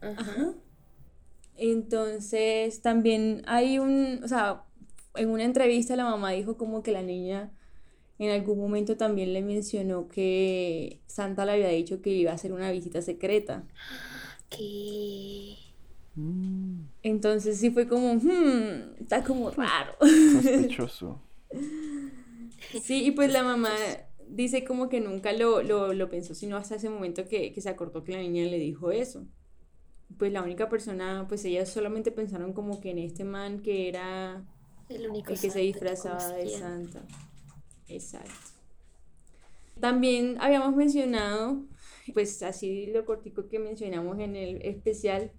Ajá. 0.02 0.22
Ajá. 0.22 0.54
Entonces 1.58 2.82
también 2.82 3.44
hay 3.46 3.78
un, 3.80 4.22
o 4.24 4.28
sea, 4.28 4.64
en 5.16 5.30
una 5.30 5.44
entrevista 5.44 5.96
la 5.96 6.06
mamá 6.06 6.32
dijo 6.32 6.58
como 6.58 6.82
que 6.82 6.92
la 6.92 7.02
niña 7.04 7.52
en 8.20 8.32
algún 8.32 8.60
momento 8.60 8.98
también 8.98 9.34
le 9.34 9.42
mencionó 9.42 10.08
que 10.08 11.02
Santa 11.08 11.46
le 11.46 11.54
había 11.54 11.70
dicho 11.70 12.02
que 12.02 12.12
iba 12.12 12.32
a 12.32 12.36
hacer 12.36 12.54
una 12.54 12.72
visita 12.72 13.02
secreta. 13.02 13.64
Que 14.52 15.58
Mm, 16.16 16.84
Entonces 17.04 17.58
sí 17.60 17.72
fue 17.72 17.88
como, 17.88 18.14
hmm, 18.16 18.96
está 19.02 19.24
como 19.24 19.50
raro. 19.52 19.94
sospechoso. 20.30 21.20
Sí, 22.74 23.06
y 23.06 23.12
pues 23.12 23.32
la 23.32 23.44
mamá 23.44 23.72
dice 24.28 24.64
como 24.64 24.88
que 24.90 25.02
nunca 25.02 25.34
lo, 25.34 25.64
lo, 25.64 25.94
lo 25.94 26.10
pensó, 26.10 26.34
sino 26.36 26.58
hasta 26.58 26.76
ese 26.76 26.90
momento 26.90 27.28
que, 27.28 27.52
que 27.54 27.62
se 27.62 27.70
acordó 27.70 28.04
que 28.04 28.14
la 28.14 28.20
niña 28.20 28.46
le 28.46 28.58
dijo 28.60 28.92
eso. 28.92 29.28
Pues 30.18 30.32
la 30.32 30.44
única 30.44 30.70
persona, 30.70 31.26
pues 31.28 31.46
ellas 31.46 31.70
solamente 31.70 32.12
pensaron 32.12 32.54
como 32.54 32.80
que 32.82 32.92
en 32.92 33.00
este 33.00 33.24
man 33.24 33.62
que 33.62 33.90
era 33.90 34.44
el 34.90 35.10
único 35.10 35.34
el 35.34 35.40
que 35.40 35.50
se 35.50 35.60
disfrazaba 35.60 36.30
de 36.30 36.50
santa. 36.50 37.06
Exacto. 37.88 38.32
También 39.80 40.38
habíamos 40.40 40.76
mencionado, 40.76 41.66
pues 42.14 42.44
así 42.44 42.88
lo 42.88 43.06
cortico 43.06 43.48
que 43.48 43.60
mencionamos 43.60 44.20
en 44.20 44.36
el 44.36 44.62
especial, 44.62 45.32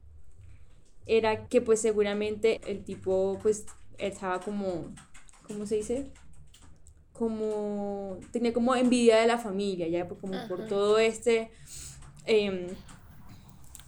era 1.07 1.49
que 1.49 1.61
pues 1.61 1.81
seguramente 1.81 2.61
el 2.67 2.85
tipo 2.85 3.39
pues 3.43 3.67
estaba 3.99 4.41
como, 4.41 4.93
¿cómo 5.47 5.67
se 5.67 5.77
dice? 5.77 6.13
Como, 7.13 8.19
tenía 8.33 8.53
como 8.53 8.75
envidia 8.75 9.19
de 9.19 9.27
la 9.27 9.39
familia, 9.39 9.87
ya 9.89 10.09
pues, 10.09 10.21
como 10.21 10.49
por 10.49 10.67
todo 10.67 10.99
este, 10.99 11.51
em, 12.27 12.67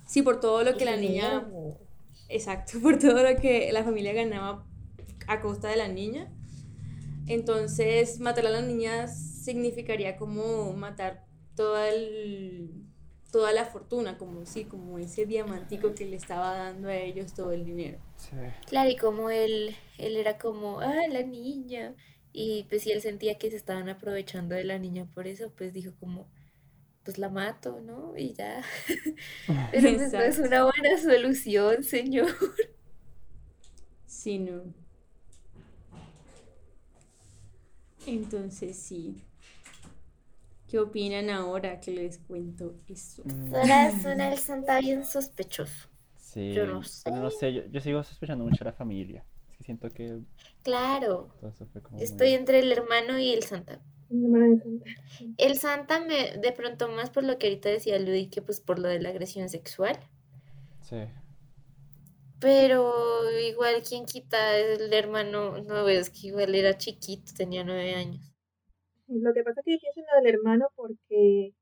sí, 0.07 0.23
por 0.23 0.41
todo 0.41 0.63
lo 0.63 0.77
que 0.77 0.85
la 0.85 0.97
niña... 0.97 1.49
Exacto, 2.29 2.79
por 2.83 2.99
todo 2.99 3.23
lo 3.23 3.41
que 3.41 3.71
la 3.73 3.85
familia 3.85 4.13
ganaba 4.13 4.67
a 5.27 5.41
costa 5.41 5.69
de 5.69 5.77
la 5.77 5.89
niña. 5.89 6.33
Entonces, 7.27 8.21
matar 8.21 8.47
a 8.47 8.51
la 8.51 8.63
niña 8.63 9.09
significaría 9.09 10.17
como 10.17 10.73
matar 10.73 11.24
toda, 11.55 11.89
el, 11.91 12.87
toda 13.31 13.53
la 13.53 13.65
fortuna, 13.67 14.19
como 14.19 14.47
sí, 14.47 14.65
como 14.65 14.99
ese 14.99 15.27
diamantico 15.27 15.95
que 15.95 16.07
le 16.07 16.17
estaba 16.17 16.57
dando 16.57 16.89
a 16.89 16.97
ellos 16.97 17.35
todo 17.35 17.53
el 17.53 17.65
dinero. 17.65 17.99
Sí. 18.17 18.37
Claro, 18.67 18.91
y 18.91 18.97
como 18.97 19.31
él, 19.31 19.77
él 19.99 20.17
era 20.17 20.39
como, 20.39 20.81
ah, 20.81 21.07
la 21.09 21.23
niña. 21.23 21.95
Y 22.33 22.65
pues 22.69 22.83
si 22.83 22.93
él 22.93 23.01
sentía 23.01 23.39
que 23.39 23.51
se 23.51 23.57
estaban 23.57 23.89
aprovechando 23.89 24.55
de 24.55 24.65
la 24.65 24.79
niña 24.79 25.07
por 25.15 25.27
eso, 25.29 25.53
pues 25.57 25.73
dijo 25.73 25.93
como, 26.01 26.29
pues 27.05 27.19
la 27.19 27.29
mato, 27.29 27.81
¿no? 27.81 28.17
Y 28.17 28.33
ya. 28.35 28.63
Pero 29.73 29.97
pues 29.97 30.13
no 30.13 30.21
es 30.21 30.39
una 30.39 30.65
buena 30.65 30.99
solución, 31.01 31.85
señor. 31.85 32.29
Sí, 34.07 34.39
no. 34.39 34.63
Entonces, 38.07 38.77
sí. 38.79 39.23
¿Qué 40.69 40.79
opinan 40.79 41.31
ahora 41.31 41.81
que 41.81 41.91
les 41.93 42.19
cuento 42.19 42.75
eso? 42.89 43.23
Mm, 43.25 43.51
Suena, 43.51 44.03
suena 44.03 44.33
el 44.33 44.39
santa 44.39 44.79
bien 44.81 45.05
sospechoso. 45.05 45.89
Sí. 46.17 46.53
Yo 46.55 46.67
no 46.67 46.81
Bueno, 47.05 47.23
no 47.23 47.31
sé, 47.31 47.53
yo, 47.53 47.63
yo 47.67 47.81
sigo 47.81 48.03
sospechando 48.03 48.45
mucho 48.45 48.65
a 48.65 48.67
la 48.67 48.73
familia. 48.73 49.25
Es 49.51 49.57
que 49.59 49.65
siento 49.65 49.91
que 49.91 50.21
Claro, 50.63 51.29
estoy 51.99 52.29
muy... 52.29 52.35
entre 52.35 52.59
el 52.61 52.73
hermano 52.73 53.19
y 53.19 53.33
el 53.33 53.43
santa. 53.45 53.81
Mi 54.09 54.25
hermana 54.25 54.47
de 54.49 54.61
Santa. 54.61 54.91
El 55.39 55.59
santa 55.59 56.01
me, 56.01 56.37
de 56.39 56.53
pronto 56.53 56.89
más 56.89 57.11
por 57.11 57.25
lo 57.25 57.39
que 57.39 57.47
ahorita 57.49 57.69
decía 57.69 57.99
Ludi, 57.99 58.29
que 58.29 58.43
pues 58.43 58.61
por 58.61 58.79
lo 58.79 58.89
de 58.89 59.01
la 59.01 59.11
agresión 59.11 59.49
sexual. 59.49 59.99
Sí. 60.81 60.97
Pero 62.39 62.93
igual, 63.41 63.83
quien 63.83 64.07
quita 64.07 64.57
el 64.57 64.93
hermano? 64.93 65.59
No 65.63 65.85
ves 65.85 66.11
que 66.11 66.29
igual 66.29 66.55
era 66.55 66.77
chiquito, 66.79 67.33
tenía 67.37 67.65
nueve 67.65 67.95
años. 67.95 68.34
Lo 69.09 69.33
que 69.35 69.43
pasa 69.43 69.61
es 69.61 69.65
que 69.65 69.73
yo 69.73 69.79
pienso 69.81 70.01
en 70.01 70.07
lo 70.07 70.23
del 70.23 70.35
hermano 70.35 70.69
porque, 70.77 71.53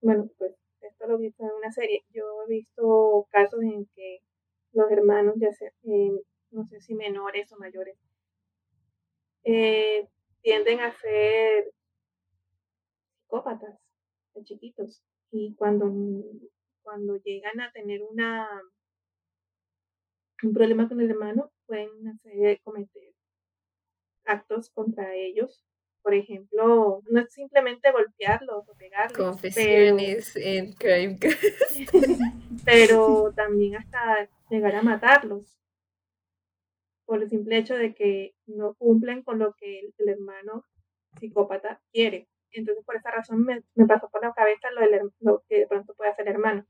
bueno, 0.00 0.30
pues 0.38 0.54
esto 0.80 1.06
lo 1.06 1.16
he 1.16 1.22
visto 1.22 1.44
en 1.44 1.50
una 1.56 1.72
serie. 1.72 2.04
Yo 2.10 2.24
he 2.44 2.48
visto 2.50 3.26
casos 3.30 3.62
en 3.62 3.86
que 3.94 4.20
los 4.72 4.90
hermanos, 4.90 5.34
ya 5.38 5.52
sea, 5.52 5.70
eh, 5.84 6.12
no 6.50 6.66
sé 6.66 6.80
si 6.80 6.94
menores 6.94 7.52
o 7.52 7.58
mayores, 7.58 7.96
eh, 9.44 10.08
tienden 10.42 10.80
a 10.80 10.92
ser 10.92 11.72
psicópatas 13.22 13.78
de 14.34 14.44
chiquitos. 14.44 15.02
Y 15.30 15.54
cuando, 15.56 15.92
cuando 16.82 17.16
llegan 17.16 17.60
a 17.60 17.70
tener 17.72 18.02
una 18.02 18.48
un 20.42 20.52
problema 20.52 20.88
con 20.88 21.00
el 21.00 21.10
hermano, 21.10 21.50
pueden 21.66 22.08
hacer, 22.08 22.60
cometer 22.62 23.12
actos 24.24 24.70
contra 24.70 25.14
ellos. 25.14 25.64
Por 26.02 26.14
ejemplo, 26.14 27.02
no 27.10 27.20
es 27.20 27.32
simplemente 27.32 27.92
golpearlos 27.92 28.68
o 28.68 28.74
pegarlos. 28.76 29.18
Confesiones 29.18 30.36
en 30.36 30.72
Crimecast. 30.72 31.42
pero 32.64 33.32
también 33.34 33.76
hasta 33.76 34.28
llegar 34.50 34.74
a 34.76 34.82
matarlos. 34.82 35.58
Por 37.06 37.22
el 37.22 37.30
simple 37.30 37.56
hecho 37.56 37.74
de 37.74 37.94
que 37.94 38.34
no 38.46 38.74
cumplen 38.74 39.22
con 39.22 39.38
lo 39.38 39.54
que 39.54 39.80
el, 39.80 40.08
hermano 40.08 40.64
psicópata 41.18 41.80
quiere. 41.92 42.28
Entonces, 42.50 42.84
por 42.84 42.96
esa 42.96 43.10
razón 43.10 43.44
me, 43.44 43.62
pasó 43.86 44.08
por 44.10 44.22
la 44.22 44.32
cabeza 44.34 44.70
lo, 44.70 44.80
del, 44.80 45.10
lo 45.20 45.42
que 45.48 45.60
de 45.60 45.66
pronto 45.66 45.94
puede 45.94 46.10
hacer 46.10 46.28
el 46.28 46.34
hermano. 46.34 46.66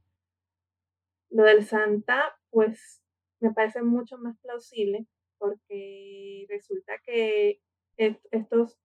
Lo 1.30 1.42
del 1.44 1.64
Santa, 1.64 2.38
pues 2.50 3.02
me 3.40 3.52
parece 3.52 3.82
mucho 3.82 4.16
más 4.18 4.38
plausible 4.38 5.06
porque 5.38 6.46
resulta 6.48 6.98
que 7.04 7.60
estos 7.96 8.78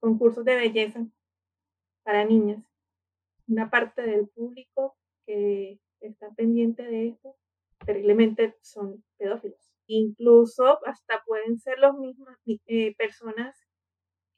concursos 0.00 0.44
de 0.44 0.56
belleza 0.56 1.06
para 2.02 2.24
niñas, 2.24 2.64
una 3.46 3.70
parte 3.70 4.02
del 4.02 4.28
público 4.28 4.96
que 5.26 5.78
está 6.00 6.30
pendiente 6.34 6.82
de 6.82 7.08
esto, 7.08 7.36
terriblemente 7.84 8.56
son 8.62 9.04
pedófilos. 9.18 9.72
Incluso 9.86 10.84
hasta 10.86 11.22
pueden 11.26 11.58
ser 11.58 11.78
los 11.78 11.96
mismos 11.98 12.34
eh, 12.46 12.94
personas 12.96 13.56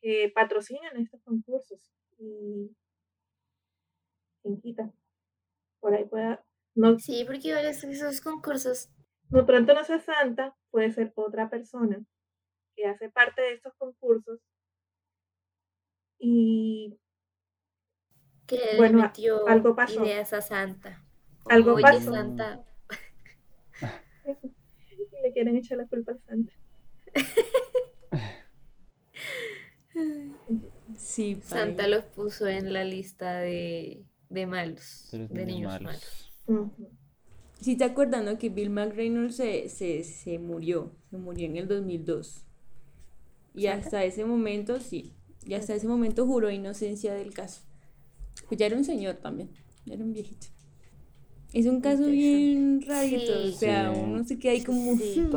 que 0.00 0.32
patrocinan 0.34 0.96
estos 0.96 1.22
concursos 1.22 1.92
y 2.18 2.74
quita 4.60 4.92
por 5.80 5.94
ahí 5.94 6.04
pueda 6.04 6.44
no 6.74 6.98
sí 6.98 7.24
porque 7.24 7.52
esos 7.52 8.20
concursos 8.20 8.90
de 9.32 9.44
pronto 9.44 9.72
no 9.72 9.82
sea 9.82 9.98
Santa, 9.98 10.54
puede 10.70 10.90
ser 10.90 11.12
otra 11.14 11.48
persona 11.48 12.04
que 12.76 12.86
hace 12.86 13.08
parte 13.08 13.40
de 13.40 13.52
estos 13.54 13.72
concursos 13.78 14.40
y 16.24 16.96
que 18.46 18.60
bueno, 18.76 19.02
metió 19.02 19.48
algo 19.48 19.74
pasó. 19.74 20.04
ideas 20.04 20.32
a 20.32 20.40
Santa. 20.40 21.04
algo 21.50 21.76
pasó. 21.80 22.12
Santa. 22.12 22.64
y 23.82 23.84
le 25.22 25.32
quieren 25.32 25.56
echar 25.56 25.78
la 25.78 25.88
culpa 25.88 26.12
a 26.12 26.18
Santa. 26.18 26.52
sí, 30.96 31.40
Santa 31.42 31.88
los 31.88 32.04
puso 32.04 32.46
en 32.46 32.72
la 32.72 32.84
lista 32.84 33.40
de, 33.40 34.04
de 34.28 34.46
malos, 34.46 35.08
de 35.10 35.44
niños 35.44 35.80
malos. 35.80 36.30
Si 37.60 37.76
te 37.76 37.82
acuerdas, 37.82 38.24
¿no? 38.24 38.38
Que 38.38 38.48
Bill 38.48 38.70
McReynolds 38.70 39.36
se, 39.36 39.68
se, 39.68 40.04
se 40.04 40.38
murió, 40.38 40.94
se 41.10 41.16
murió 41.16 41.46
en 41.46 41.56
el 41.56 41.66
2002. 41.66 42.44
Y 43.54 43.66
hasta 43.66 44.04
ese 44.04 44.24
momento, 44.24 44.78
sí, 44.78 45.16
y 45.46 45.54
hasta 45.54 45.74
ese 45.74 45.86
momento 45.86 46.26
juró 46.26 46.50
inocencia 46.50 47.14
del 47.14 47.32
caso. 47.34 47.62
Pues 48.48 48.58
ya 48.58 48.66
era 48.66 48.76
un 48.76 48.84
señor 48.84 49.16
también, 49.16 49.50
ya 49.84 49.94
era 49.94 50.04
un 50.04 50.12
viejito. 50.12 50.46
Es 51.52 51.66
un 51.66 51.80
caso 51.80 52.06
bien 52.06 52.82
rarito, 52.86 53.32
o 53.44 53.50
sea, 53.52 53.90
uno 53.90 54.24
se 54.24 54.38
queda 54.38 54.52
ahí 54.52 54.62
como... 54.62 54.96
Sí. 54.96 55.28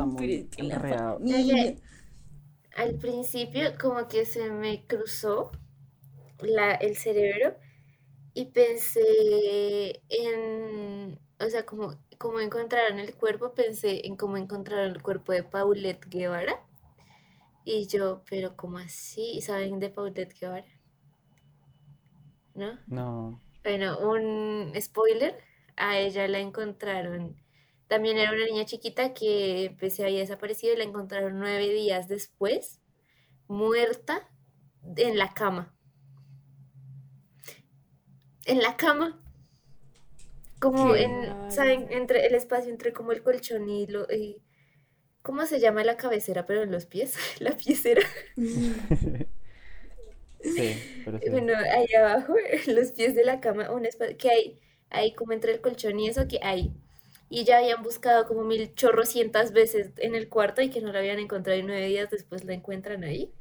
Al 2.74 2.94
principio 2.96 3.60
como 3.80 4.06
que 4.08 4.24
se 4.24 4.50
me 4.50 4.86
cruzó 4.86 5.50
la, 6.40 6.74
el 6.74 6.96
cerebro 6.96 7.56
y 8.34 8.46
pensé 8.46 10.02
en, 10.08 11.18
o 11.40 11.48
sea, 11.48 11.64
como 11.64 11.96
cómo 12.18 12.40
encontraron 12.40 12.98
el 12.98 13.14
cuerpo, 13.14 13.54
pensé 13.54 14.06
en 14.06 14.16
cómo 14.16 14.36
encontraron 14.36 14.90
el 14.90 15.02
cuerpo 15.02 15.32
de 15.32 15.42
Paulette 15.42 16.06
Guevara. 16.08 16.65
Y 17.68 17.88
yo, 17.88 18.22
pero 18.30 18.56
¿cómo 18.56 18.78
así? 18.78 19.40
¿Saben 19.42 19.80
de 19.80 19.90
Paulette 19.90 20.38
Guevara? 20.38 20.64
¿No? 22.54 22.78
No. 22.86 23.40
Bueno, 23.64 23.98
un 23.98 24.72
spoiler, 24.80 25.36
a 25.74 25.98
ella 25.98 26.28
la 26.28 26.38
encontraron. 26.38 27.34
También 27.88 28.18
era 28.18 28.30
una 28.30 28.44
niña 28.44 28.66
chiquita 28.66 29.12
que 29.14 29.74
pues, 29.80 29.96
se 29.96 30.04
había 30.04 30.20
desaparecido 30.20 30.74
y 30.74 30.76
la 30.76 30.84
encontraron 30.84 31.40
nueve 31.40 31.68
días 31.70 32.06
después, 32.06 32.80
muerta 33.48 34.30
en 34.96 35.18
la 35.18 35.34
cama. 35.34 35.74
En 38.44 38.62
la 38.62 38.76
cama 38.76 39.20
como 40.60 40.94
en, 40.94 41.50
¿saben? 41.50 41.88
Entre 41.90 42.26
el 42.26 42.34
espacio 42.36 42.70
entre 42.70 42.92
como 42.92 43.10
el 43.10 43.24
colchón 43.24 43.68
y 43.68 43.88
lo... 43.88 44.06
¿Cómo 45.26 45.44
se 45.44 45.58
llama 45.58 45.82
la 45.82 45.96
cabecera, 45.96 46.46
pero 46.46 46.62
en 46.62 46.70
los 46.70 46.86
pies? 46.86 47.16
La 47.40 47.50
piecera. 47.50 48.02
sí, 48.36 48.76
pero 51.04 51.18
Bueno, 51.32 51.52
ahí 51.56 51.92
abajo, 51.98 52.34
en 52.48 52.76
los 52.76 52.92
pies 52.92 53.16
de 53.16 53.24
la 53.24 53.40
cama, 53.40 53.72
un 53.72 53.86
espacio 53.86 54.16
que 54.16 54.30
hay, 54.30 54.60
ahí 54.88 55.14
como 55.14 55.32
entre 55.32 55.52
el 55.52 55.60
colchón 55.60 55.98
y 55.98 56.08
eso 56.08 56.28
que 56.28 56.38
hay. 56.42 56.72
Y 57.28 57.42
ya 57.42 57.58
habían 57.58 57.82
buscado 57.82 58.26
como 58.26 58.44
mil 58.44 58.72
chorrocientas 58.76 59.52
veces 59.52 59.90
en 59.96 60.14
el 60.14 60.28
cuarto 60.28 60.62
y 60.62 60.70
que 60.70 60.80
no 60.80 60.92
la 60.92 61.00
habían 61.00 61.18
encontrado 61.18 61.58
y 61.58 61.64
nueve 61.64 61.88
días 61.88 62.08
después 62.08 62.44
la 62.44 62.54
encuentran 62.54 63.02
ahí. 63.02 63.32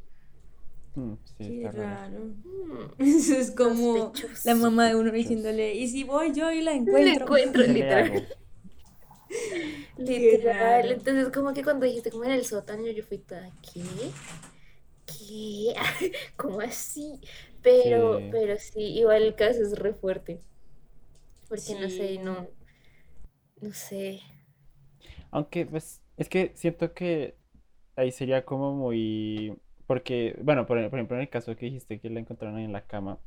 Mm, 0.95 1.13
sí, 1.37 1.59
Qué 1.61 1.71
raro. 1.71 2.19
Mm. 2.19 2.93
Eso 2.97 3.37
es 3.37 3.51
como 3.51 4.11
la 4.43 4.55
mamá 4.55 4.87
de 4.87 4.95
uno 4.95 5.11
diciéndole, 5.11 5.75
¿y 5.75 5.87
si 5.87 6.03
voy 6.03 6.33
yo 6.33 6.51
y 6.51 6.63
la 6.63 6.73
encuentro? 6.73 7.03
La 7.03 7.13
encuentro, 7.13 7.61
literal. 7.61 8.27
literal. 9.97 10.91
Entonces, 10.91 11.29
como 11.29 11.53
que 11.53 11.63
cuando 11.63 11.85
dijiste 11.85 12.11
como 12.11 12.25
en 12.25 12.31
el 12.31 12.45
sótano, 12.45 12.87
yo 12.87 13.03
fui 13.03 13.17
toda, 13.17 13.49
¿qué? 13.61 13.83
¿Qué? 15.05 15.73
¿Cómo 16.37 16.61
así? 16.61 17.19
Pero, 17.61 18.19
sí. 18.19 18.27
pero 18.31 18.57
sí, 18.57 18.81
igual 18.99 19.23
el 19.23 19.35
caso 19.35 19.61
es 19.61 19.77
re 19.77 19.93
fuerte. 19.93 20.41
Porque 21.49 21.75
no 21.79 21.89
sé, 21.89 22.17
no. 22.19 22.47
No 23.61 23.73
sé. 23.73 24.21
Aunque, 25.31 25.65
pues, 25.65 26.01
es 26.17 26.29
que 26.29 26.51
siento 26.55 26.93
que 26.93 27.35
ahí 27.95 28.11
sería 28.11 28.45
como 28.45 28.73
muy 28.73 29.55
porque, 29.87 30.35
bueno, 30.41 30.65
por, 30.65 30.79
ejemplo, 30.79 31.15
en 31.15 31.23
el 31.23 31.29
caso 31.29 31.55
que 31.55 31.67
dijiste 31.67 31.99
que 31.99 32.09
la 32.09 32.19
encontraron 32.19 32.57
ahí 32.57 32.65
en 32.65 32.73
la 32.73 32.85
cama, 32.85 33.19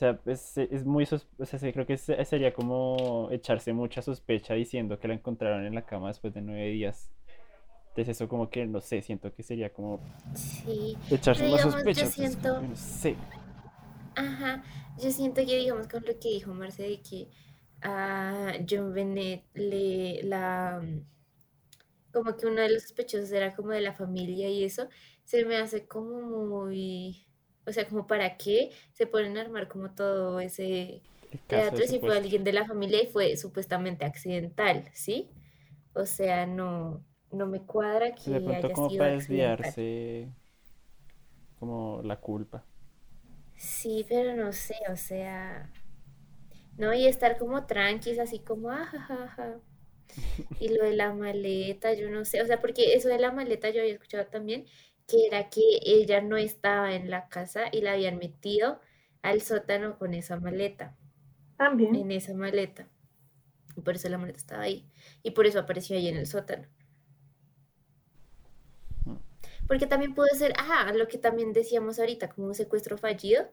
sea, 0.00 0.20
es, 0.26 0.56
es 0.58 0.84
muy, 0.84 1.04
o 1.04 1.44
sea, 1.44 1.72
creo 1.72 1.86
que 1.86 1.96
sería 1.96 2.52
como 2.52 3.28
echarse 3.30 3.72
mucha 3.72 4.02
sospecha 4.02 4.54
diciendo 4.54 4.98
que 4.98 5.08
la 5.08 5.14
encontraron 5.14 5.64
en 5.66 5.74
la 5.74 5.84
cama 5.84 6.08
después 6.08 6.34
de 6.34 6.40
nueve 6.40 6.68
días. 6.70 7.10
Entonces 7.88 8.16
eso 8.16 8.28
como 8.28 8.48
que, 8.50 8.66
no 8.66 8.80
sé, 8.80 9.02
siento 9.02 9.32
que 9.34 9.42
sería 9.42 9.72
como 9.72 10.00
sí. 10.34 10.96
echarse 11.10 11.46
una 11.46 11.58
sospecha. 11.58 12.00
Yo 12.00 12.06
pues, 12.06 12.14
siento... 12.14 12.62
no 12.62 12.76
sé. 12.76 13.16
Ajá, 14.16 14.62
yo 14.98 15.10
siento 15.10 15.40
que, 15.44 15.56
digamos, 15.56 15.88
con 15.88 16.02
lo 16.04 16.18
que 16.18 16.28
dijo 16.28 16.54
Marce 16.54 16.82
de 16.82 17.00
que 17.00 17.28
a 17.82 18.52
John 18.68 18.92
Bennett 18.92 19.44
le, 19.54 20.22
la, 20.22 20.82
como 22.12 22.36
que 22.36 22.46
uno 22.46 22.60
de 22.60 22.70
los 22.70 22.82
sospechosos 22.82 23.30
era 23.32 23.54
como 23.54 23.70
de 23.70 23.80
la 23.80 23.92
familia 23.92 24.48
y 24.48 24.64
eso, 24.64 24.88
se 25.24 25.44
me 25.44 25.56
hace 25.56 25.86
como 25.86 26.20
muy, 26.46 27.26
o 27.66 27.72
sea, 27.72 27.86
como 27.86 28.06
para 28.06 28.36
qué 28.36 28.70
se 28.92 29.06
ponen 29.06 29.36
a 29.36 29.42
armar 29.42 29.68
como 29.68 29.90
todo 29.94 30.40
ese 30.40 31.02
teatro 31.46 31.86
si 31.86 32.00
fue 32.00 32.16
alguien 32.16 32.44
de 32.44 32.52
la 32.52 32.66
familia 32.66 33.02
y 33.02 33.06
fue 33.06 33.36
supuestamente 33.36 34.04
accidental, 34.04 34.88
¿sí? 34.92 35.30
O 35.92 36.06
sea, 36.06 36.46
no, 36.46 37.04
no 37.30 37.46
me 37.46 37.60
cuadra 37.60 38.14
que 38.14 38.30
de 38.30 38.40
pronto 38.40 38.72
como 38.72 38.96
para 38.96 39.12
desviarse 39.12 40.28
como 41.58 42.00
la 42.02 42.16
culpa. 42.16 42.64
Sí, 43.56 44.06
pero 44.08 44.34
no 44.34 44.52
sé, 44.52 44.76
o 44.90 44.96
sea, 44.96 45.70
no, 46.78 46.94
y 46.94 47.06
estar 47.06 47.36
como 47.36 47.66
tranquis, 47.66 48.18
así 48.18 48.38
como, 48.40 48.70
ajajaja. 48.70 49.60
Y 50.58 50.70
lo 50.70 50.82
de 50.84 50.94
la 50.94 51.14
maleta, 51.14 51.92
yo 51.94 52.10
no 52.10 52.24
sé, 52.24 52.42
o 52.42 52.46
sea, 52.46 52.60
porque 52.60 52.94
eso 52.94 53.08
de 53.08 53.18
la 53.20 53.30
maleta 53.30 53.70
yo 53.70 53.80
había 53.80 53.92
escuchado 53.92 54.26
también 54.26 54.64
que 55.10 55.26
era 55.26 55.48
que 55.48 55.80
ella 55.84 56.20
no 56.20 56.36
estaba 56.36 56.94
en 56.94 57.10
la 57.10 57.28
casa 57.28 57.64
y 57.72 57.80
la 57.80 57.92
habían 57.92 58.18
metido 58.18 58.80
al 59.22 59.40
sótano 59.40 59.98
con 59.98 60.14
esa 60.14 60.38
maleta. 60.38 60.96
También. 61.56 61.94
En 61.96 62.10
esa 62.12 62.32
maleta. 62.34 62.88
Y 63.76 63.80
por 63.80 63.96
eso 63.96 64.08
la 64.08 64.18
maleta 64.18 64.38
estaba 64.38 64.62
ahí. 64.62 64.88
Y 65.22 65.32
por 65.32 65.46
eso 65.46 65.58
apareció 65.58 65.96
ahí 65.96 66.08
en 66.08 66.16
el 66.16 66.26
sótano. 66.26 66.66
Porque 69.66 69.86
también 69.86 70.14
puede 70.14 70.34
ser, 70.34 70.52
ah, 70.58 70.92
lo 70.94 71.06
que 71.06 71.18
también 71.18 71.52
decíamos 71.52 71.98
ahorita, 71.98 72.28
como 72.30 72.48
un 72.48 72.54
secuestro 72.54 72.96
fallido. 72.96 73.48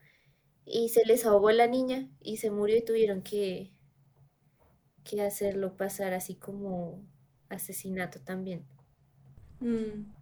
Y 0.65 0.89
se 0.89 1.05
les 1.05 1.25
ahogó 1.25 1.51
la 1.51 1.67
niña 1.67 2.09
y 2.21 2.37
se 2.37 2.51
murió 2.51 2.77
y 2.77 2.85
tuvieron 2.85 3.21
que, 3.21 3.71
que 5.03 5.21
hacerlo 5.21 5.77
pasar 5.77 6.13
así 6.13 6.35
como 6.35 7.03
asesinato 7.49 8.19
también. 8.19 8.65
Mm. 9.59 10.16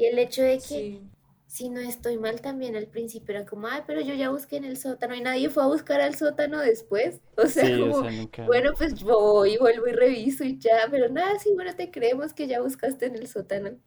Y 0.00 0.06
el 0.06 0.18
hecho 0.18 0.42
de 0.42 0.58
que 0.62 1.02
si 1.46 1.68
no 1.70 1.80
estoy 1.80 2.18
mal 2.18 2.40
también 2.40 2.76
al 2.76 2.86
principio 2.88 3.34
era 3.36 3.46
como, 3.46 3.66
ay, 3.68 3.82
pero 3.86 4.00
yo 4.00 4.14
ya 4.14 4.30
busqué 4.30 4.56
en 4.56 4.64
el 4.64 4.76
sótano 4.76 5.14
y 5.14 5.20
nadie 5.20 5.50
fue 5.50 5.62
a 5.64 5.66
buscar 5.66 6.00
al 6.00 6.14
sótano 6.16 6.58
después. 6.60 7.20
O 7.36 7.46
sea, 7.46 7.64
Sí, 7.64 7.80
o 7.82 7.92
como, 7.92 7.94
sea, 7.94 8.10
nunca. 8.10 8.46
bueno, 8.46 8.72
pues 8.78 9.02
voy, 9.02 9.56
vuelvo 9.58 9.88
y 9.88 9.92
reviso 9.92 10.44
y 10.44 10.58
ya, 10.58 10.88
pero 10.90 11.08
nada, 11.08 11.38
sí, 11.38 11.50
bueno, 11.54 11.74
te 11.76 11.90
creemos 11.90 12.32
que 12.34 12.46
ya 12.48 12.60
buscaste 12.62 13.06
en 13.06 13.16
el 13.16 13.26
sótano. 13.28 13.78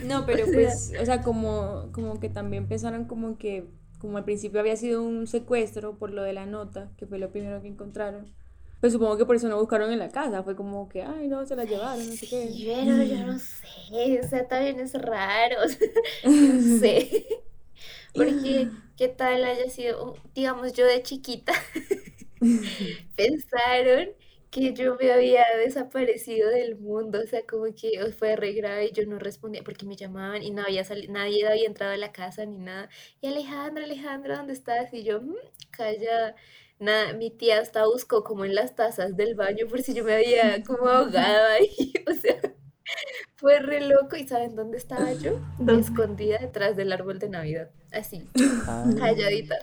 No, 0.00 0.24
pero 0.26 0.44
O 0.44 0.48
sea- 0.48 0.54
pues, 0.54 0.92
o 1.00 1.04
sea, 1.04 1.22
como, 1.22 1.90
como 1.92 2.20
que 2.20 2.28
también 2.28 2.68
pensaron 2.68 3.04
como 3.06 3.38
que, 3.38 3.66
como 3.98 4.18
al 4.18 4.24
principio 4.24 4.60
había 4.60 4.76
sido 4.76 5.02
un 5.02 5.26
secuestro 5.26 5.98
por 5.98 6.10
lo 6.10 6.22
de 6.22 6.32
la 6.32 6.46
nota, 6.46 6.92
que 6.96 7.06
fue 7.06 7.18
lo 7.18 7.30
primero 7.32 7.60
que 7.60 7.68
encontraron, 7.68 8.32
pues 8.80 8.92
supongo 8.92 9.16
que 9.18 9.26
por 9.26 9.36
eso 9.36 9.48
no 9.48 9.58
buscaron 9.58 9.92
en 9.92 9.98
la 9.98 10.10
casa, 10.10 10.42
fue 10.42 10.56
como 10.56 10.88
que, 10.88 11.02
ay, 11.02 11.28
no, 11.28 11.46
se 11.46 11.56
la 11.56 11.64
llevaron, 11.66 12.08
no 12.08 12.16
sé 12.16 12.26
qué. 12.28 12.56
Pero 12.82 13.02
yo 13.04 13.18
no 13.18 13.38
sé, 13.38 14.20
o 14.24 14.28
sea, 14.28 14.48
también 14.48 14.80
es 14.80 14.94
raro, 14.94 15.56
o 15.64 15.68
sea, 15.68 15.88
no 16.40 16.60
sé. 16.60 17.26
Porque, 18.16 18.72
¿qué 18.96 19.08
tal 19.08 19.44
haya 19.44 19.70
sido, 19.70 20.22
digamos, 20.34 20.72
yo 20.74 20.86
de 20.86 21.02
chiquita, 21.02 21.52
pensaron 23.16 24.08
que 24.50 24.72
yo 24.74 24.96
me 25.00 25.12
había 25.12 25.44
desaparecido 25.64 26.50
del 26.50 26.76
mundo, 26.76 27.20
o 27.22 27.26
sea, 27.26 27.42
como 27.46 27.66
que 27.74 28.12
fue 28.18 28.34
re 28.36 28.52
grave 28.52 28.86
y 28.86 28.92
yo 28.92 29.06
no 29.06 29.18
respondía 29.18 29.62
porque 29.62 29.86
me 29.86 29.94
llamaban 29.96 30.42
y 30.42 30.50
no 30.50 30.62
había 30.62 30.84
nadie 31.08 31.46
había 31.46 31.66
entrado 31.66 31.92
a 31.92 31.96
la 31.96 32.10
casa 32.12 32.44
ni 32.46 32.58
nada. 32.58 32.88
Y 33.20 33.28
Alejandra, 33.28 33.84
Alejandra, 33.84 34.36
¿dónde 34.38 34.52
estás? 34.54 34.92
Y 34.92 35.04
yo, 35.04 35.20
"Mm, 35.22 35.34
callada. 35.70 36.34
Nada, 36.80 37.12
mi 37.12 37.30
tía 37.30 37.60
hasta 37.60 37.86
buscó 37.86 38.24
como 38.24 38.46
en 38.46 38.54
las 38.54 38.74
tazas 38.74 39.14
del 39.14 39.34
baño 39.34 39.66
por 39.68 39.82
si 39.82 39.92
yo 39.92 40.02
me 40.02 40.14
había 40.14 40.62
como 40.64 40.88
ahogado 40.88 41.48
ahí, 41.48 41.92
o 42.10 42.14
sea, 42.14 42.40
fue 43.36 43.58
re 43.60 43.82
loco. 43.86 44.16
¿Y 44.16 44.26
saben 44.26 44.56
dónde 44.56 44.78
estaba 44.78 45.12
yo? 45.12 45.38
¿Dónde? 45.58 45.82
Escondida 45.82 46.38
detrás 46.38 46.76
del 46.76 46.92
árbol 46.92 47.18
de 47.18 47.28
Navidad, 47.28 47.70
así, 47.92 48.30
Ay, 48.66 48.94
calladita. 48.94 49.56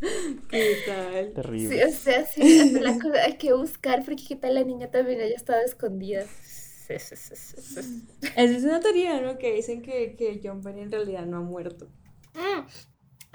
¿Qué 0.48 0.82
tal? 0.86 1.26
Sí, 1.28 1.34
terrible. 1.34 1.84
o 1.86 1.92
sea, 1.92 2.26
sí, 2.26 2.70
la 2.80 2.98
cosa 2.98 3.24
hay 3.24 3.36
que 3.36 3.52
buscar 3.52 4.04
porque 4.04 4.24
qué 4.26 4.36
tal 4.36 4.54
la 4.54 4.64
niña 4.64 4.90
también 4.90 5.20
haya 5.20 5.34
estado 5.36 5.62
escondida. 5.62 6.26
Sí, 6.26 6.98
sí, 6.98 7.16
sí, 7.16 7.36
sí, 7.36 7.60
sí. 7.60 8.08
Esa 8.22 8.56
es 8.56 8.64
una 8.64 8.80
teoría, 8.80 9.20
¿no? 9.20 9.38
Que 9.38 9.52
dicen 9.54 9.82
que, 9.82 10.16
que 10.16 10.40
John 10.42 10.62
Benny 10.62 10.82
en 10.82 10.92
realidad 10.92 11.26
no 11.26 11.38
ha 11.38 11.40
muerto. 11.40 11.88
Mm, 12.34 12.66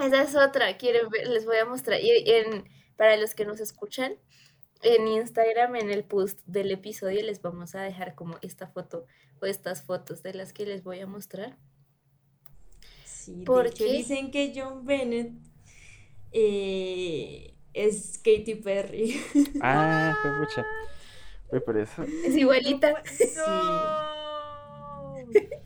esa 0.04 0.24
es 0.24 0.36
otra, 0.36 0.78
quieren 0.78 1.10
ver, 1.10 1.28
les 1.28 1.46
voy 1.46 1.58
a 1.58 1.66
mostrar. 1.66 2.00
Y 2.02 2.10
en, 2.26 2.66
para 2.96 3.18
los 3.18 3.34
que 3.36 3.46
nos 3.46 3.60
escuchan, 3.60 4.16
en 4.84 5.08
Instagram, 5.08 5.76
en 5.76 5.92
el 5.92 6.04
post 6.04 6.40
del 6.46 6.72
episodio, 6.72 7.22
les 7.24 7.42
vamos 7.42 7.76
a 7.76 7.82
dejar 7.82 8.16
como 8.16 8.38
esta 8.42 8.68
foto 8.68 9.06
o 9.42 9.46
estas 9.46 9.84
fotos 9.84 10.24
de 10.24 10.34
las 10.34 10.54
que 10.54 10.66
les 10.66 10.84
voy 10.84 11.00
a 11.00 11.08
mostrar. 11.08 11.58
Sí, 13.06 13.46
de 13.46 13.46
¿Por 13.46 13.68
hecho 13.68 13.86
qué? 13.86 13.94
dicen 13.94 14.32
que 14.32 14.54
John 14.56 14.86
Bennett 14.86 15.34
eh, 16.32 17.54
es 17.74 18.18
Katy 18.18 18.56
Perry. 18.56 19.22
Ah, 19.62 20.18
qué 20.24 20.30
pucha. 20.40 20.66
Uy, 21.52 21.60
por 21.60 21.78
eso. 21.78 22.04
Es 22.04 22.36
igualita. 22.36 23.04
No. 23.36 25.16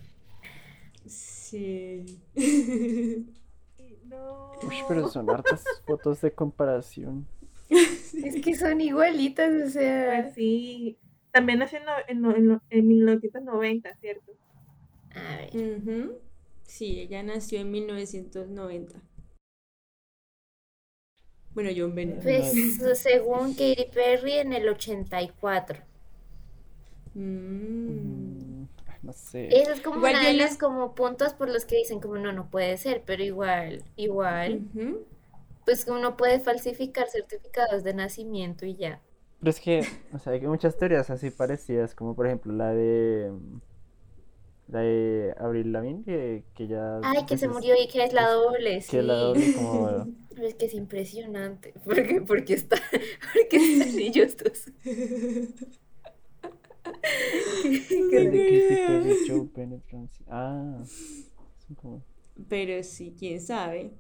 Sí. 1.08 2.04
No. 2.36 3.45
Uy, 4.64 4.76
pero 4.88 5.08
son 5.10 5.30
hartas 5.30 5.64
fotos 5.86 6.22
de 6.22 6.32
comparación. 6.32 7.28
Es 7.70 8.42
que 8.44 8.56
son 8.56 8.80
igualitas, 8.82 9.52
o 9.68 9.70
sea. 9.70 10.22
Pues 10.24 10.36
sí. 10.36 10.98
También 11.32 11.60
nació 11.60 11.80
en, 12.08 12.24
en, 12.26 12.36
en, 12.36 12.48
no- 12.48 12.62
en 12.70 12.88
1990, 12.88 13.94
¿cierto? 13.98 14.32
A 15.14 15.38
ver. 15.38 15.78
Ujú. 15.78 16.20
Sí, 16.64 17.00
ella 17.02 17.24
nació 17.24 17.60
en 17.60 17.72
1990. 17.72 19.02
Bueno, 21.54 21.70
John 21.76 21.96
Bennett. 21.96 22.22
Pues 22.24 22.54
según 23.00 23.54
Katy 23.54 23.88
Perry 23.94 24.34
en 24.34 24.54
el 24.54 24.68
84. 24.70 25.80
Mm. 27.14 28.25
Sé. 29.16 29.48
Esa 29.62 29.74
es 29.74 29.82
como 29.82 29.98
Igual 29.98 30.14
una 30.16 30.24
yo 30.24 30.28
de 30.30 30.34
le- 30.34 30.44
las 30.44 30.58
como 30.58 30.94
puntos 30.94 31.34
por 31.34 31.50
los 31.50 31.66
que 31.66 31.78
dicen 31.78 32.00
como 32.00 32.18
no, 32.18 32.32
no 32.34 32.50
puede 32.50 32.78
ser, 32.78 33.02
pero 33.06 33.24
igual, 33.24 33.84
igual, 33.96 34.62
Ujú. 34.76 35.06
pues 35.66 35.88
uno 35.88 36.18
puede 36.18 36.40
falsificar 36.40 37.08
certificados 37.10 37.84
de 37.84 37.94
nacimiento 37.94 38.66
y 38.66 38.76
ya. 38.76 39.02
Pero 39.40 39.50
es 39.50 39.60
que, 39.60 39.82
o 40.14 40.20
sea, 40.20 40.34
hay 40.34 40.42
muchas 40.42 40.78
teorías 40.78 41.10
así 41.10 41.30
parecidas, 41.32 41.96
como 41.96 42.16
por 42.16 42.28
ejemplo 42.28 42.54
la 42.54 42.72
de 42.74 43.32
la 44.68 44.80
de 44.80 45.34
Avril 45.38 45.72
Lavigne, 45.72 46.04
que, 46.04 46.44
que 46.56 46.68
ya 46.68 47.00
Ay, 47.04 47.20
que 47.26 47.26
pues, 47.30 47.40
se 47.40 47.46
es- 47.46 47.52
murió 47.52 47.76
y 47.82 47.88
que 47.88 48.04
es 48.04 48.14
la 48.14 48.30
doble, 48.32 48.82
sí. 48.82 48.90
que 48.92 49.02
la 49.04 49.14
doble 49.16 49.54
como 49.54 50.08
Pero 50.34 50.48
es 50.48 50.56
que 50.56 50.66
es 50.66 50.74
impresionante, 50.74 51.74
porque, 51.86 52.22
porque 52.22 52.54
está, 52.56 52.78
porque 53.34 53.58
están 53.58 54.00
ellos 54.00 54.36
dos. 54.38 54.66
Ah, 60.28 60.84
son 60.86 61.76
como 61.76 62.04
Pero 62.50 62.84
sí, 62.84 63.16
quién 63.18 63.42
sabe. 63.42 63.92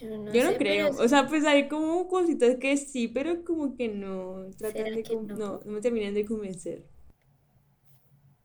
Yo 0.00 0.08
no, 0.18 0.32
Yo 0.32 0.44
no 0.44 0.50
sé, 0.52 0.56
creo. 0.56 0.90
O 0.98 1.08
sea, 1.08 1.26
pues 1.28 1.44
hay 1.44 1.68
como 1.68 2.08
cositas 2.08 2.56
que 2.56 2.76
sí, 2.76 3.08
pero 3.08 3.44
como 3.44 3.76
que 3.76 3.88
no 3.88 4.46
tratan 4.56 4.84
¿Será 4.84 4.90
de 4.90 5.04
que 5.04 5.16
no? 5.16 5.36
no, 5.36 5.60
no 5.64 5.72
me 5.72 5.80
terminan 5.80 6.14
de 6.14 6.24
convencer. 6.24 6.84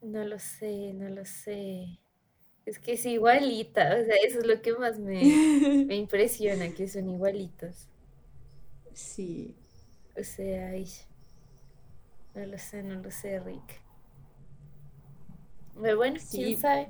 no 0.02 0.24
lo 0.24 0.39
sé, 0.39 0.94
no 0.94 1.10
lo 1.10 1.26
sé. 1.26 2.00
Es 2.65 2.80
que 2.80 2.94
es 2.94 3.06
igualita, 3.06 3.96
o 4.02 4.06
sea, 4.06 4.15
eso 4.28 4.39
es 4.39 4.48
lo 4.48 4.62
que 4.62 4.74
más 4.74 5.00
me, 5.00 5.22
me 5.88 5.96
impresiona, 5.98 6.74
que 6.74 6.88
son 6.88 7.10
igualitos. 7.10 7.88
Sí. 8.94 9.56
O 10.18 10.24
sea, 10.24 10.70
ay, 10.70 10.88
no 12.36 12.45
lo 12.45 12.58
sé, 12.58 12.84
no 12.84 12.95
lo 13.02 13.12
sé, 13.12 13.39
Rick. 13.39 13.82
Pero 15.82 15.98
bueno, 15.98 16.19
quién 16.32 16.48
Sí. 16.48 16.56
sabe. 16.56 16.89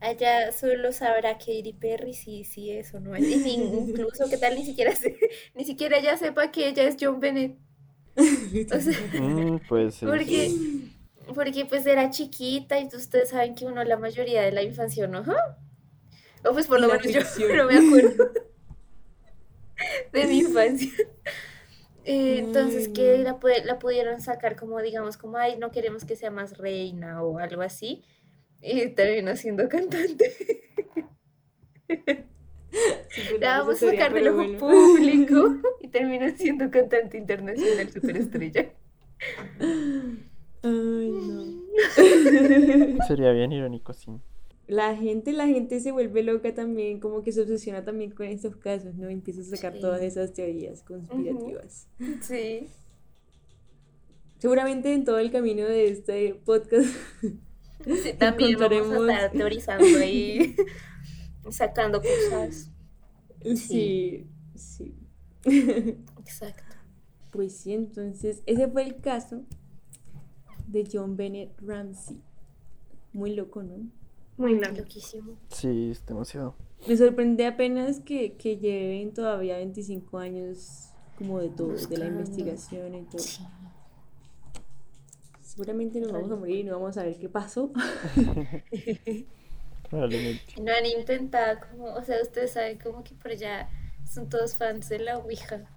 Allá 0.00 0.52
solo 0.52 0.92
sabrá 0.92 1.38
Katy 1.38 1.72
Perry 1.80 2.12
si, 2.12 2.44
si 2.44 2.70
es 2.70 2.92
o 2.94 3.00
no 3.00 3.14
es. 3.14 3.22
Y 3.24 3.34
incluso, 3.54 4.28
¿qué 4.28 4.36
tal? 4.36 4.54
Ni 4.54 4.64
siquiera 4.64 4.94
se- 4.94 5.16
ni 5.54 5.64
siquiera 5.64 5.98
ella 5.98 6.16
sepa 6.16 6.50
que 6.50 6.68
ella 6.68 6.84
es 6.84 6.96
John 7.00 7.20
Bennett. 7.20 7.56
O 8.16 8.80
sea, 8.80 9.20
Mm, 9.20 9.58
puede 9.68 9.90
ser. 9.90 10.08
porque, 10.08 10.48
sí. 10.50 10.96
porque 11.34 11.64
pues 11.66 11.86
era 11.86 12.10
chiquita 12.10 12.78
y 12.80 12.86
ustedes 12.86 13.30
saben 13.30 13.54
que 13.54 13.66
uno 13.66 13.84
la 13.84 13.96
mayoría 13.98 14.42
de 14.42 14.52
la 14.52 14.62
infancia 14.62 15.06
no, 15.06 15.18
¿ah? 15.18 15.58
O 16.44 16.52
pues 16.52 16.66
por 16.66 16.80
lo 16.80 16.88
menos 16.88 17.02
yo 17.04 17.20
ficción. 17.22 17.56
no 17.56 17.64
me 17.66 17.76
acuerdo 17.76 18.32
de 20.12 20.26
mi 20.26 20.38
infancia. 20.38 20.90
Eh, 22.08 22.38
entonces 22.38 22.88
que 22.88 23.18
no. 23.18 23.24
la, 23.24 23.38
la 23.64 23.78
pudieron 23.80 24.20
sacar 24.20 24.54
como 24.54 24.80
digamos 24.80 25.16
como 25.16 25.38
ay 25.38 25.58
no 25.58 25.72
queremos 25.72 26.04
que 26.04 26.14
sea 26.14 26.30
más 26.30 26.56
reina 26.56 27.20
o 27.24 27.38
algo 27.38 27.62
así 27.62 28.04
y 28.62 28.88
terminó 28.90 29.36
siendo 29.36 29.68
cantante. 29.68 30.32
Súper 33.08 33.40
La 33.40 33.58
vamos 33.58 33.82
a 33.82 33.90
sacar 33.90 34.12
del 34.12 34.28
ojo 34.28 34.36
bueno. 34.36 34.58
público 34.58 35.56
y 35.80 35.88
terminó 35.88 36.28
siendo 36.36 36.70
cantante 36.70 37.18
internacional 37.18 37.90
superestrella. 37.90 38.70
Ay, 40.62 41.10
no. 41.10 41.44
Sería 43.06 43.30
bien 43.32 43.52
irónico, 43.52 43.92
sí. 43.92 44.10
La 44.66 44.96
gente, 44.96 45.32
la 45.32 45.46
gente 45.46 45.78
se 45.80 45.92
vuelve 45.92 46.22
loca 46.24 46.52
también, 46.54 46.98
como 46.98 47.22
que 47.22 47.30
se 47.32 47.42
obsesiona 47.42 47.84
también 47.84 48.10
con 48.10 48.26
estos 48.26 48.56
casos, 48.56 48.94
¿no? 48.96 49.08
Empieza 49.08 49.42
a 49.42 49.44
sacar 49.44 49.74
Sí. 49.74 49.80
todas 49.80 50.02
esas 50.02 50.32
teorías 50.32 50.82
conspirativas. 50.82 51.88
Sí. 52.22 52.66
Seguramente 54.38 54.92
en 54.92 55.04
todo 55.04 55.18
el 55.18 55.30
camino 55.30 55.64
de 55.64 55.88
este 55.88 56.34
podcast 56.44 56.88
Sí, 57.84 58.12
también 58.18 58.58
vamos 58.58 58.72
a 58.72 58.74
Encontraremos- 58.76 59.10
estar 59.14 59.32
teorizando 59.32 59.84
ahí, 59.98 60.56
sacando 61.50 62.00
cosas. 62.02 62.70
Sí, 63.54 64.26
sí. 64.56 64.96
Exacto. 65.44 66.62
Pues 67.30 67.56
sí, 67.56 67.74
entonces 67.74 68.42
ese 68.46 68.66
fue 68.68 68.82
el 68.82 68.96
caso 69.00 69.44
de 70.66 70.88
John 70.90 71.16
Bennett 71.16 71.52
Ramsey. 71.60 72.20
Muy 73.12 73.34
loco, 73.36 73.62
¿no? 73.62 73.88
Muy. 74.36 74.58
Loquísimo. 74.58 75.36
Sí, 75.48 75.90
está 75.90 76.14
demasiado. 76.14 76.54
Me 76.86 76.96
sorprende 76.96 77.46
apenas 77.46 78.00
que, 78.00 78.36
que 78.36 78.58
lleven 78.58 79.14
todavía 79.14 79.56
25 79.56 80.18
años 80.18 80.90
como 81.16 81.40
de 81.40 81.48
todo, 81.48 81.72
de 81.74 81.96
la 81.96 82.06
investigación 82.06 82.94
y 82.94 83.04
todo. 83.04 83.18
Sí. 83.18 83.42
Seguramente 85.40 86.00
nos 86.00 86.12
vamos 86.12 86.30
a 86.30 86.36
morir 86.36 86.56
y 86.56 86.64
no 86.64 86.72
vamos 86.78 86.98
a 86.98 87.04
ver 87.04 87.18
qué 87.18 87.28
pasó. 87.28 87.72
No 89.90 90.02
han 90.72 90.86
intentado 90.86 91.60
como, 91.60 91.84
o 91.94 92.02
sea, 92.02 92.20
ustedes 92.20 92.52
saben 92.52 92.78
como 92.78 93.04
que 93.04 93.14
por 93.14 93.30
allá 93.30 93.68
son 94.04 94.28
todos 94.28 94.56
fans 94.56 94.88
de 94.88 94.98
la 94.98 95.18
Ouija. 95.18 95.70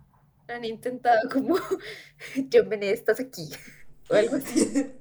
No 0.48 0.56
han 0.56 0.66
intentado 0.66 1.30
como, 1.32 1.56
John 2.52 2.70
Benet, 2.70 2.94
estás 2.94 3.20
aquí. 3.20 3.50
O 4.12 4.16
algo 4.16 4.38
así. 4.38 4.92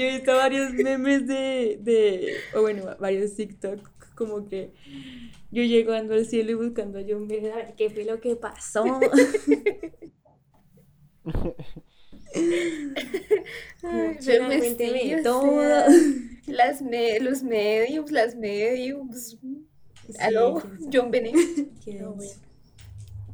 Yo 0.00 0.06
he 0.06 0.10
visto 0.16 0.34
varios 0.34 0.72
memes 0.72 1.26
de, 1.26 1.78
de, 1.82 2.32
o 2.54 2.62
bueno, 2.62 2.96
varios 2.98 3.34
TikTok, 3.34 3.86
como 4.14 4.48
que 4.48 4.72
yo 5.50 5.62
llegando 5.62 6.14
al 6.14 6.24
cielo 6.24 6.52
y 6.52 6.54
buscando 6.54 6.98
a 6.98 7.02
John 7.06 7.28
Bennett 7.28 7.52
a 7.52 7.56
ver 7.56 7.74
qué 7.76 7.90
fue 7.90 8.04
lo 8.04 8.18
que 8.18 8.34
pasó. 8.36 8.84
Ay, 13.82 14.16
Finalmente 14.20 14.58
cuénteme 14.76 15.16
me- 15.16 15.22
todo. 15.22 15.40
todo. 15.42 15.84
Las 16.46 16.82
me- 16.82 17.20
los 17.20 17.42
mediums, 17.42 18.10
las 18.10 18.36
mediums. 18.36 19.38
Sí, 20.08 20.16
Aló. 20.18 20.62
John. 20.92 21.10
Qué 21.84 21.94
No, 21.94 22.14
bueno. 22.14 22.32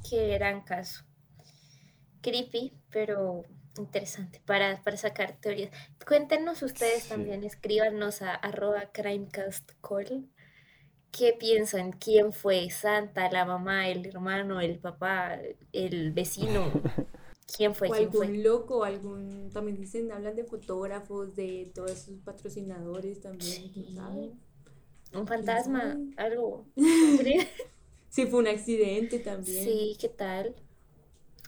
Qué 0.09 0.29
gran 0.35 0.63
caso. 0.63 1.05
Creepy, 2.23 2.73
pero 2.91 3.45
interesante 3.79 4.41
para, 4.45 4.83
para 4.83 4.97
sacar 4.97 5.37
teorías. 5.41 5.71
Cuéntenos 6.07 6.63
ustedes 6.63 7.05
Sí. 7.05 7.09
también, 7.09 7.45
escríbanos 7.45 8.23
a 8.23 8.35
arroba 8.35 8.91
crimecastcall. 8.93 10.29
¿Qué 11.11 11.33
piensan? 11.39 11.93
¿Quién 11.93 12.33
fue? 12.33 12.69
¿Santa, 12.71 13.31
la 13.31 13.45
mamá, 13.45 13.89
el 13.89 14.05
hermano, 14.07 14.61
el 14.61 14.79
papá, 14.79 15.39
el 15.73 16.13
vecino? 16.13 16.71
¿Quién 17.57 17.75
fue? 17.75 17.89
O 17.89 17.93
¿Quién 17.93 18.13
fue? 18.13 18.27
algún 18.27 18.43
loco, 18.43 18.85
algún, 18.85 19.51
también 19.53 19.77
dicen, 19.79 20.11
hablan 20.13 20.35
de 20.37 20.45
fotógrafos, 20.45 21.35
de 21.37 21.71
todos 21.75 21.93
esos 21.93 22.19
patrocinadores 22.21 23.21
también, 23.21 23.71
quién 23.73 23.95
sabe. 23.95 24.33
¿Un 25.15 25.27
fantasma? 25.27 25.97
¿Algo? 26.17 26.67
Si 28.09 28.25
fue 28.27 28.39
un 28.41 28.47
accidente 28.47 29.19
también. 29.19 29.63
Sí, 29.63 29.97
¿qué 30.01 30.09
tal? 30.09 30.55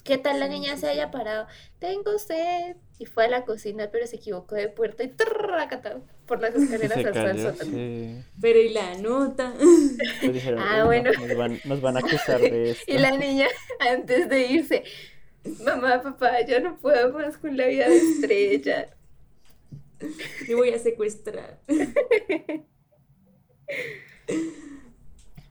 ¿Qué 0.09 0.19
tal 0.19 0.41
la 0.41 0.49
Sí, 0.49 0.53
niña 0.55 0.75
sí, 0.75 0.79
se 0.79 0.87
sí. 0.87 0.87
haya 0.89 1.11
parado? 1.11 1.47
Tengo 1.79 2.19
sed. 2.19 2.77
Y 2.99 3.07
fue 3.07 3.27
a 3.27 3.29
la 3.29 3.45
cocina, 3.45 3.91
pero 3.93 4.07
se 4.07 4.17
equivocó 4.17 4.55
de 4.57 4.69
puerta 4.71 5.05
y 5.05 5.09
trrrracata, 5.09 6.01
por 6.27 6.41
las 6.41 6.55
escaleras 6.57 7.03
Se 7.03 7.05
hasta 7.05 7.23
el 7.25 7.31
cayó, 7.33 7.53
sótano. 7.53 7.71
sí. 7.73 8.25
Pero 8.41 8.59
y 8.61 8.71
la 8.71 8.95
nota. 8.97 9.55
Pues 10.21 10.35
dijeron, 10.35 10.61
Ah, 10.61 10.85
"Uy, 10.89 11.03
no, 11.03 11.13
bueno. 11.13 11.13
nos, 11.15 11.37
van, 11.37 11.61
nos 11.65 11.81
van 11.81 11.97
a 11.97 12.01
acusar 12.01 12.41
de 12.49 12.71
esto. 12.73 12.85
Y 12.87 12.99
la 12.99 13.11
niña, 13.13 13.49
antes 13.81 14.29
de 14.29 14.47
irse, 14.47 14.85
mamá, 15.65 16.03
papá, 16.03 16.41
yo 16.47 16.61
no 16.61 16.79
puedo 16.79 17.13
más 17.13 17.39
con 17.39 17.57
la 17.57 17.67
vida 17.67 17.89
de 17.89 17.99
estrella. 17.99 18.97
Me 20.49 20.55
voy 20.55 20.71
a 20.71 20.79
secuestrar. 20.79 21.61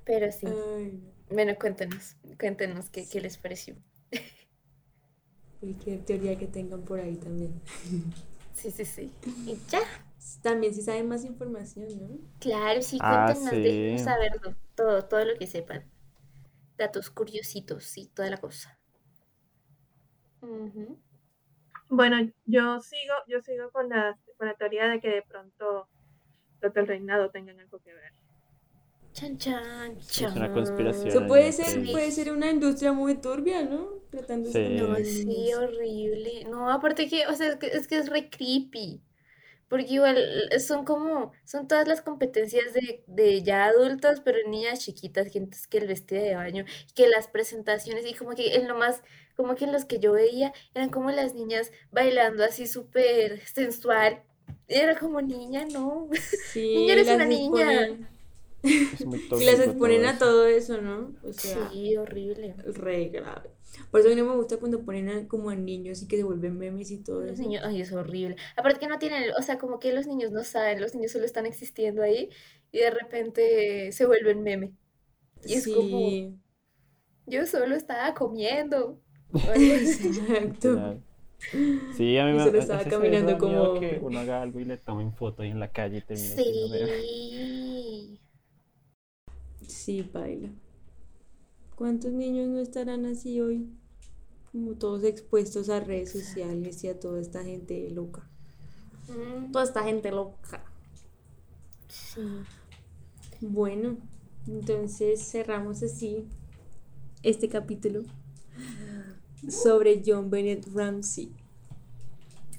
Pero 0.06 0.32
sí, 0.32 0.48
Ay, 0.48 1.00
bueno, 1.30 1.56
cuéntenos, 1.60 2.16
cuéntenos 2.40 2.90
qué, 2.90 3.08
qué 3.08 3.22
les 3.22 3.38
pareció. 3.38 3.76
Cualquier 5.60 6.04
teoría 6.06 6.38
que 6.38 6.48
tengan 6.48 6.82
por 6.84 7.00
ahí 7.00 7.16
también. 7.18 7.62
Sí, 8.54 8.72
sí, 8.72 8.86
sí. 8.86 9.14
Y 9.46 9.58
ya, 9.70 9.80
También 10.42 10.74
si 10.74 10.82
saben 10.82 11.08
más 11.08 11.24
información, 11.26 11.88
¿no? 12.00 12.18
claro, 12.40 12.82
sí, 12.82 13.00
Ah, 13.00 13.06
cuéntenos, 13.06 13.62
déjenos 13.62 14.02
sí. 14.02 14.02
saberlo, 14.02 14.56
todo, 14.76 15.08
todo 15.08 15.24
lo 15.26 15.38
que 15.38 15.46
sepan. 15.48 15.92
Datos 16.78 17.10
curiositos 17.12 17.98
y 17.98 18.08
toda 18.10 18.30
la 18.32 18.38
cosa. 18.38 18.80
Bueno, 21.90 22.18
yo 22.46 22.80
sigo, 22.82 23.14
yo 23.28 23.42
sigo 23.42 23.72
con 23.72 23.90
la, 23.90 24.18
con 24.38 24.48
la 24.48 24.54
teoría 24.56 24.88
de 24.88 25.00
que 25.02 25.10
de 25.10 25.22
pronto 25.24 25.90
los 26.62 26.74
del 26.74 26.88
reinado 26.88 27.32
tengan 27.32 27.60
algo 27.60 27.80
que 27.82 27.94
ver. 27.94 28.14
Chan, 29.18 29.36
chan, 29.40 29.98
Es 29.98 30.22
una 30.22 30.32
chan. 30.36 30.54
conspiración. 30.54 31.08
Eso 31.08 31.28
puede 31.28 31.52
ser, 31.52 31.92
puede 31.92 32.12
ser 32.12 32.32
una 32.32 32.52
industria 32.52 32.94
muy 32.94 33.16
turbia, 33.16 33.64
¿no? 33.64 33.88
Tratándose 34.12 34.68
Sí. 34.68 34.76
No, 34.76 34.96
sí, 34.98 35.54
horrible. 35.56 36.44
No, 36.48 36.70
aparte 36.70 37.08
que, 37.08 37.26
o 37.26 37.34
sea, 37.34 37.48
es 37.48 37.56
que 37.56 37.66
es, 37.66 37.88
que 37.88 37.98
es 37.98 38.10
re 38.10 38.30
creepy. 38.30 39.02
Porque 39.70 39.96
igual 39.96 40.18
eh, 40.52 40.60
son 40.60 40.86
como, 40.86 41.32
son 41.46 41.68
todas 41.68 41.88
las 41.88 42.02
competencias 42.02 42.74
de, 42.74 43.04
de 43.08 43.42
ya 43.42 43.66
adultos, 43.66 44.22
pero 44.24 44.38
niñas 44.48 44.82
chiquitas, 44.82 45.32
gente 45.32 45.58
que 45.68 45.80
el 45.80 45.88
vestido 45.88 46.22
de 46.24 46.36
baño, 46.36 46.66
que 46.94 47.08
las 47.10 47.28
presentaciones, 47.28 48.06
y 48.06 48.14
como 48.14 48.36
que 48.36 48.56
en 48.56 48.68
lo 48.68 48.76
más, 48.76 49.02
como 49.36 49.56
que 49.56 49.66
en 49.66 49.72
los 49.74 49.86
que 49.86 50.00
yo 50.00 50.14
veía, 50.14 50.54
eran 50.76 50.90
como 50.90 51.10
las 51.10 51.34
niñas 51.34 51.72
bailando 51.92 52.44
así 52.46 52.68
súper 52.68 53.42
sensual. 53.48 54.22
Era 54.68 54.96
como 54.98 55.22
niña, 55.22 55.66
¿no? 55.66 56.08
Sí, 56.54 56.76
Niña, 56.76 56.94
eres 56.94 57.08
una 57.10 57.26
niña. 57.26 57.98
Es 58.94 59.06
muy 59.06 59.20
Y 59.40 59.46
las 59.46 59.60
tóxico 59.60 59.64
exponen 59.64 60.02
todo 60.02 60.10
a 60.10 60.18
todo 60.18 60.46
eso, 60.48 60.82
¿no? 60.82 61.14
O 61.24 61.34
sea, 61.34 61.70
Sí, 61.72 61.96
horrible. 61.98 62.56
re 62.66 63.10
grave. 63.10 63.50
Por 63.92 64.00
eso 64.00 64.10
a 64.10 64.12
mí 64.16 64.22
no 64.22 64.26
me 64.28 64.36
gusta 64.36 64.58
cuando 64.58 64.84
ponen 64.84 65.10
a- 65.10 65.28
como 65.28 65.50
a 65.50 65.56
niños 65.56 66.02
y 66.02 66.08
que 66.08 66.18
se 66.18 66.24
vuelven 66.24 66.58
memes 66.58 66.90
y 66.92 67.04
todo 67.04 67.22
Los 67.22 67.32
eso. 67.34 67.44
niños, 67.44 67.64
ay, 67.66 67.82
es 67.82 67.92
horrible. 67.92 68.36
Aparte 68.56 68.80
que 68.80 68.88
no 68.88 68.98
tienen, 69.00 69.32
o 69.38 69.42
sea, 69.42 69.58
como 69.58 69.80
que 69.80 69.94
los 69.94 70.08
niños 70.08 70.32
no 70.32 70.44
saben, 70.44 70.82
los 70.82 70.96
niños 70.96 71.12
solo 71.12 71.26
están 71.26 71.46
existiendo 71.46 72.02
ahí 72.02 72.30
y 72.72 72.80
de 72.80 72.90
repente 72.92 73.92
se 73.92 74.06
vuelven 74.06 74.42
meme. 74.44 74.74
Y 75.46 75.54
es 75.56 75.68
como, 75.68 76.00
Sí, 76.00 76.40
yo 77.26 77.46
solo 77.46 77.76
estaba 77.76 78.14
comiendo. 78.14 79.02
exacto. 79.56 81.02
Sí, 81.96 82.18
a 82.18 82.26
mí 82.26 82.32
Y 82.32 82.34
me 82.34 82.44
solo 82.44 82.60
estaba 82.60 82.80
veces 82.80 82.94
caminando 82.94 83.38
como 83.38 83.80
que 83.80 84.00
uno 84.02 84.20
haga 84.20 84.42
algo 84.42 84.60
y 84.60 84.66
le 84.66 84.78
tomen 84.78 85.14
foto 85.14 85.44
ahí 85.44 85.50
en 85.50 85.60
la 85.60 85.72
calle 85.72 85.98
y 86.10 86.14
meme. 86.14 86.36
Sí. 86.36 88.20
Sí, 89.68 90.02
baila. 90.02 90.50
¿Cuántos 91.76 92.12
niños 92.12 92.48
no 92.48 92.60
estarán 92.60 93.06
así 93.06 93.40
hoy? 93.42 93.70
Como 94.52 94.74
todos 94.74 95.04
expuestos 95.04 95.70
a 95.70 95.80
redes 95.80 96.12
sociales 96.12 96.84
y 96.84 96.88
a 96.88 97.00
toda 97.00 97.22
esta 97.22 97.44
gente 97.44 97.90
loca. 97.92 98.28
Mm, 99.10 99.52
Toda 99.52 99.64
esta 99.66 99.84
gente 99.84 100.12
loca. 100.12 100.64
sí. 101.88 102.22
Bueno, 103.40 103.98
entonces 104.48 105.22
cerramos 105.30 105.84
así 105.84 106.26
este 107.22 107.48
capítulo 107.50 108.04
sobre 109.48 110.02
John 110.04 110.30
Bennett 110.32 110.68
Ramsey. 110.74 111.32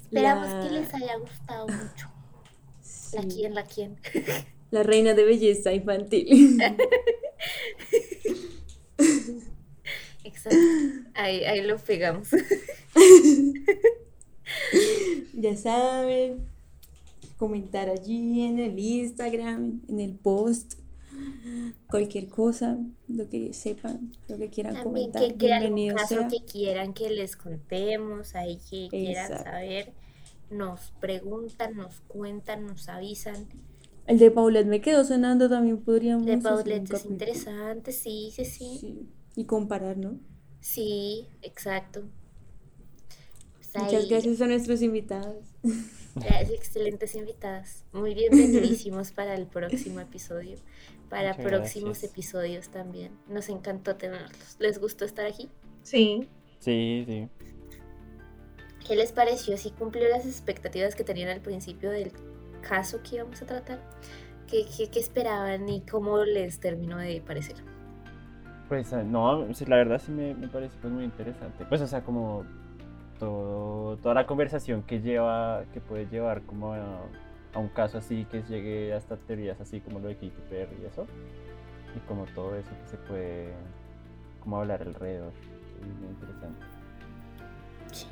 Esperamos 0.05 0.47
La- 0.49 0.63
que 0.63 0.71
les 0.73 0.93
haya 0.93 1.17
gustado 1.17 1.67
mucho. 1.67 2.07
La 3.13 3.23
quien, 3.23 3.55
la 3.55 3.63
quien. 3.65 3.97
la 4.71 4.83
reina 4.83 5.13
de 5.13 5.23
belleza 5.23 5.73
infantil. 5.73 6.57
Exacto. 10.23 10.57
Ahí, 11.15 11.43
ahí 11.43 11.61
lo 11.61 11.77
pegamos. 11.77 12.29
ya 15.33 15.55
saben, 15.55 16.45
comentar 17.37 17.89
allí 17.89 18.43
en 18.43 18.59
el 18.59 18.77
Instagram, 18.77 19.81
en 19.87 19.99
el 19.99 20.15
post, 20.15 20.75
cualquier 21.87 22.27
cosa, 22.27 22.77
lo 23.07 23.29
que 23.29 23.53
sepan, 23.53 24.11
lo 24.27 24.37
que 24.37 24.49
quieran 24.49 24.75
También 24.75 25.11
comentar, 25.11 25.37
que, 25.37 25.37
que 25.37 25.53
algún 25.53 25.95
caso 25.95 26.07
sea. 26.07 26.27
que 26.27 26.43
quieran 26.43 26.93
que 26.93 27.09
les 27.09 27.35
contemos, 27.35 28.35
ahí 28.35 28.59
que 28.69 28.87
quieran 28.89 29.43
saber, 29.43 29.93
nos 30.49 30.91
preguntan, 30.99 31.75
nos 31.75 32.01
cuentan, 32.01 32.65
nos 32.65 32.89
avisan. 32.89 33.47
El 34.09 34.17
de 34.17 34.31
Paulette 34.31 34.65
me 34.65 34.81
quedó 34.81 35.05
sonando, 35.05 35.47
también 35.47 35.83
podríamos 35.83 36.25
De 36.25 36.39
Paulette 36.39 36.91
es 36.91 37.05
interesante, 37.05 37.91
sí, 37.91 38.31
sí, 38.35 38.43
sí. 38.43 38.77
Sí, 38.81 39.09
Y 39.35 39.45
comparar, 39.45 39.97
¿no? 39.97 40.19
Sí, 40.61 41.27
exacto. 41.43 42.01
Pues 43.53 43.69
Muchas 43.75 44.03
ahí, 44.03 44.09
gracias 44.09 44.41
a 44.41 44.47
nuestros 44.47 44.81
invitados. 44.81 45.45
gracias, 46.15 46.49
excelentes 46.49 47.13
invitadas. 47.13 47.85
Muy 47.93 48.15
bienvenidísimos 48.15 49.11
para 49.11 49.35
el 49.35 49.45
próximo 49.45 49.99
episodio, 49.99 50.57
para 51.07 51.33
Muchas 51.33 51.45
próximos 51.45 51.89
gracias. 51.89 52.11
episodios 52.11 52.69
también. 52.69 53.11
Nos 53.27 53.47
encantó 53.49 53.95
tenerlos. 53.95 54.55
¿Les 54.57 54.79
gustó 54.79 55.05
estar 55.05 55.27
aquí? 55.27 55.49
Sí, 55.83 56.27
Sí, 56.57 57.03
sí. 57.07 57.29
¿Qué 58.87 58.95
les 58.95 59.11
pareció? 59.11 59.55
¿Si 59.55 59.69
cumplió 59.69 60.09
las 60.09 60.25
expectativas 60.25 60.95
que 60.95 61.03
tenían 61.03 61.29
al 61.29 61.41
principio 61.41 61.91
del 61.91 62.11
caso 62.61 63.01
que 63.03 63.17
íbamos 63.17 63.41
a 63.41 63.45
tratar? 63.45 63.79
¿Qué, 64.47 64.65
qué, 64.65 64.89
qué 64.89 64.99
esperaban 64.99 65.69
y 65.69 65.81
cómo 65.81 66.23
les 66.23 66.59
terminó 66.59 66.97
de 66.97 67.21
parecer? 67.21 67.57
Pues 68.67 68.91
eh, 68.93 69.03
no, 69.03 69.45
la 69.45 69.75
verdad 69.75 70.01
sí 70.03 70.11
me, 70.11 70.33
me 70.33 70.47
parece 70.47 70.77
pues, 70.81 70.93
muy 70.93 71.03
interesante. 71.03 71.65
Pues 71.65 71.81
o 71.81 71.87
sea, 71.87 72.01
como 72.03 72.45
todo, 73.19 73.97
toda 73.97 74.13
la 74.15 74.25
conversación 74.25 74.83
que 74.83 75.01
lleva, 75.01 75.63
que 75.73 75.81
puede 75.81 76.07
llevar 76.07 76.41
como 76.43 76.73
a, 76.73 77.01
a 77.53 77.59
un 77.59 77.69
caso 77.69 77.97
así, 77.97 78.25
que 78.25 78.43
llegue 78.43 78.93
hasta 78.93 79.17
teorías 79.17 79.59
así 79.59 79.81
como 79.81 79.99
lo 79.99 80.07
de 80.07 80.15
Katy 80.15 80.31
Perry 80.49 80.77
y 80.81 80.85
eso. 80.85 81.05
Y 81.95 81.99
como 82.07 82.25
todo 82.25 82.55
eso 82.55 82.69
que 82.83 82.87
se 82.87 82.97
puede 82.97 83.53
como 84.39 84.57
hablar 84.57 84.81
alrededor. 84.81 85.33
Es 85.81 85.99
muy 85.99 86.09
interesante. 86.09 86.65
Sí. 87.91 88.07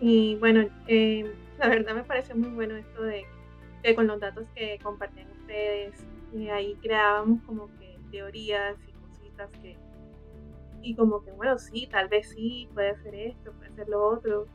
y 0.00 0.36
bueno, 0.36 0.64
eh, 0.88 1.32
la 1.58 1.68
verdad 1.68 1.94
me 1.94 2.04
pareció 2.04 2.36
muy 2.36 2.50
bueno 2.50 2.76
esto 2.76 3.02
de 3.02 3.24
que 3.82 3.94
con 3.94 4.06
los 4.06 4.20
datos 4.20 4.46
que 4.54 4.78
compartían 4.82 5.30
ustedes, 5.30 5.94
eh, 6.34 6.50
ahí 6.50 6.76
creábamos 6.82 7.42
como 7.42 7.68
que 7.78 7.98
teorías 8.10 8.76
y 8.86 8.92
cositas 8.92 9.50
que, 9.62 9.76
y 10.82 10.94
como 10.94 11.24
que 11.24 11.32
bueno, 11.32 11.58
sí, 11.58 11.88
tal 11.90 12.08
vez 12.08 12.30
sí, 12.30 12.68
puede 12.74 12.96
ser 13.02 13.14
esto, 13.14 13.52
puede 13.52 13.72
ser 13.74 13.88
lo 13.88 14.06
otro. 14.06 14.46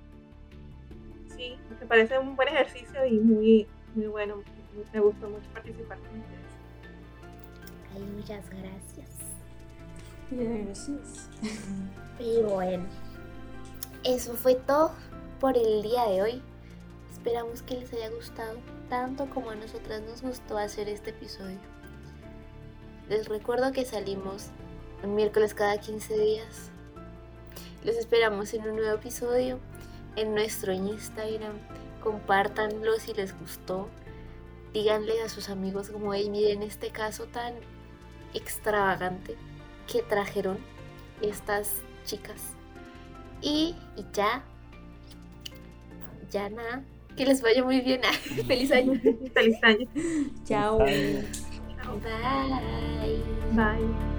sí, 1.36 1.58
me 1.80 1.86
parece 1.86 2.20
un 2.20 2.36
buen 2.36 2.48
ejercicio 2.48 3.06
y 3.06 3.20
muy, 3.20 3.68
muy 3.96 4.08
bueno. 4.08 4.42
Me 4.92 5.00
gustó 5.00 5.30
mucho 5.30 5.48
participar 5.54 6.00
con 6.00 6.20
ustedes. 6.20 6.44
Ay, 7.94 8.02
muchas 8.16 8.50
gracias. 8.50 9.10
Gracias. 10.32 11.30
Y 12.20 12.42
bueno, 12.42 12.86
eso 14.04 14.34
fue 14.34 14.56
todo 14.56 14.92
por 15.40 15.58
el 15.58 15.84
día 15.84 16.06
de 16.06 16.22
hoy. 16.22 16.42
Esperamos 17.24 17.62
que 17.62 17.76
les 17.76 17.94
haya 17.94 18.10
gustado 18.10 18.58
tanto 18.90 19.30
como 19.30 19.52
a 19.52 19.56
nosotras 19.56 20.02
nos 20.02 20.22
gustó 20.22 20.58
hacer 20.58 20.90
este 20.90 21.12
episodio. 21.12 21.58
Les 23.08 23.30
recuerdo 23.30 23.72
que 23.72 23.86
salimos 23.86 24.48
un 25.04 25.16
miércoles 25.16 25.54
cada 25.54 25.78
15 25.78 26.18
días. 26.18 26.70
Los 27.86 27.96
esperamos 27.96 28.54
en 28.54 28.64
un 28.64 28.76
nuevo 28.76 28.96
episodio 28.96 29.58
en 30.18 30.36
nuestro 30.36 30.74
Instagram. 30.74 31.54
Compártanlo 32.04 33.00
si 33.00 33.14
les 33.14 33.40
gustó. 33.40 33.88
Díganle 34.74 35.22
a 35.22 35.30
sus 35.30 35.48
amigos 35.48 35.92
como, 35.92 36.14
hey, 36.14 36.30
miren 36.30 36.62
este 36.62 36.90
caso 36.90 37.28
tan 37.28 37.54
extravagante 38.34 39.38
que 39.90 40.02
trajeron 40.02 40.58
estas 41.22 41.72
chicas. 42.04 42.42
Y, 43.42 43.78
y 43.96 44.06
ya, 44.12 44.44
ya 46.30 46.50
nada, 46.50 46.84
que 47.16 47.26
les 47.26 47.42
vaya 47.42 47.64
muy 47.64 47.82
bien. 47.82 48.02
Feliz 48.48 48.72
año. 48.72 49.00
Feliz 49.34 49.58
año. 49.64 49.88
Chao. 50.46 50.80
Bye. 50.80 51.24
Bye. 53.54 54.13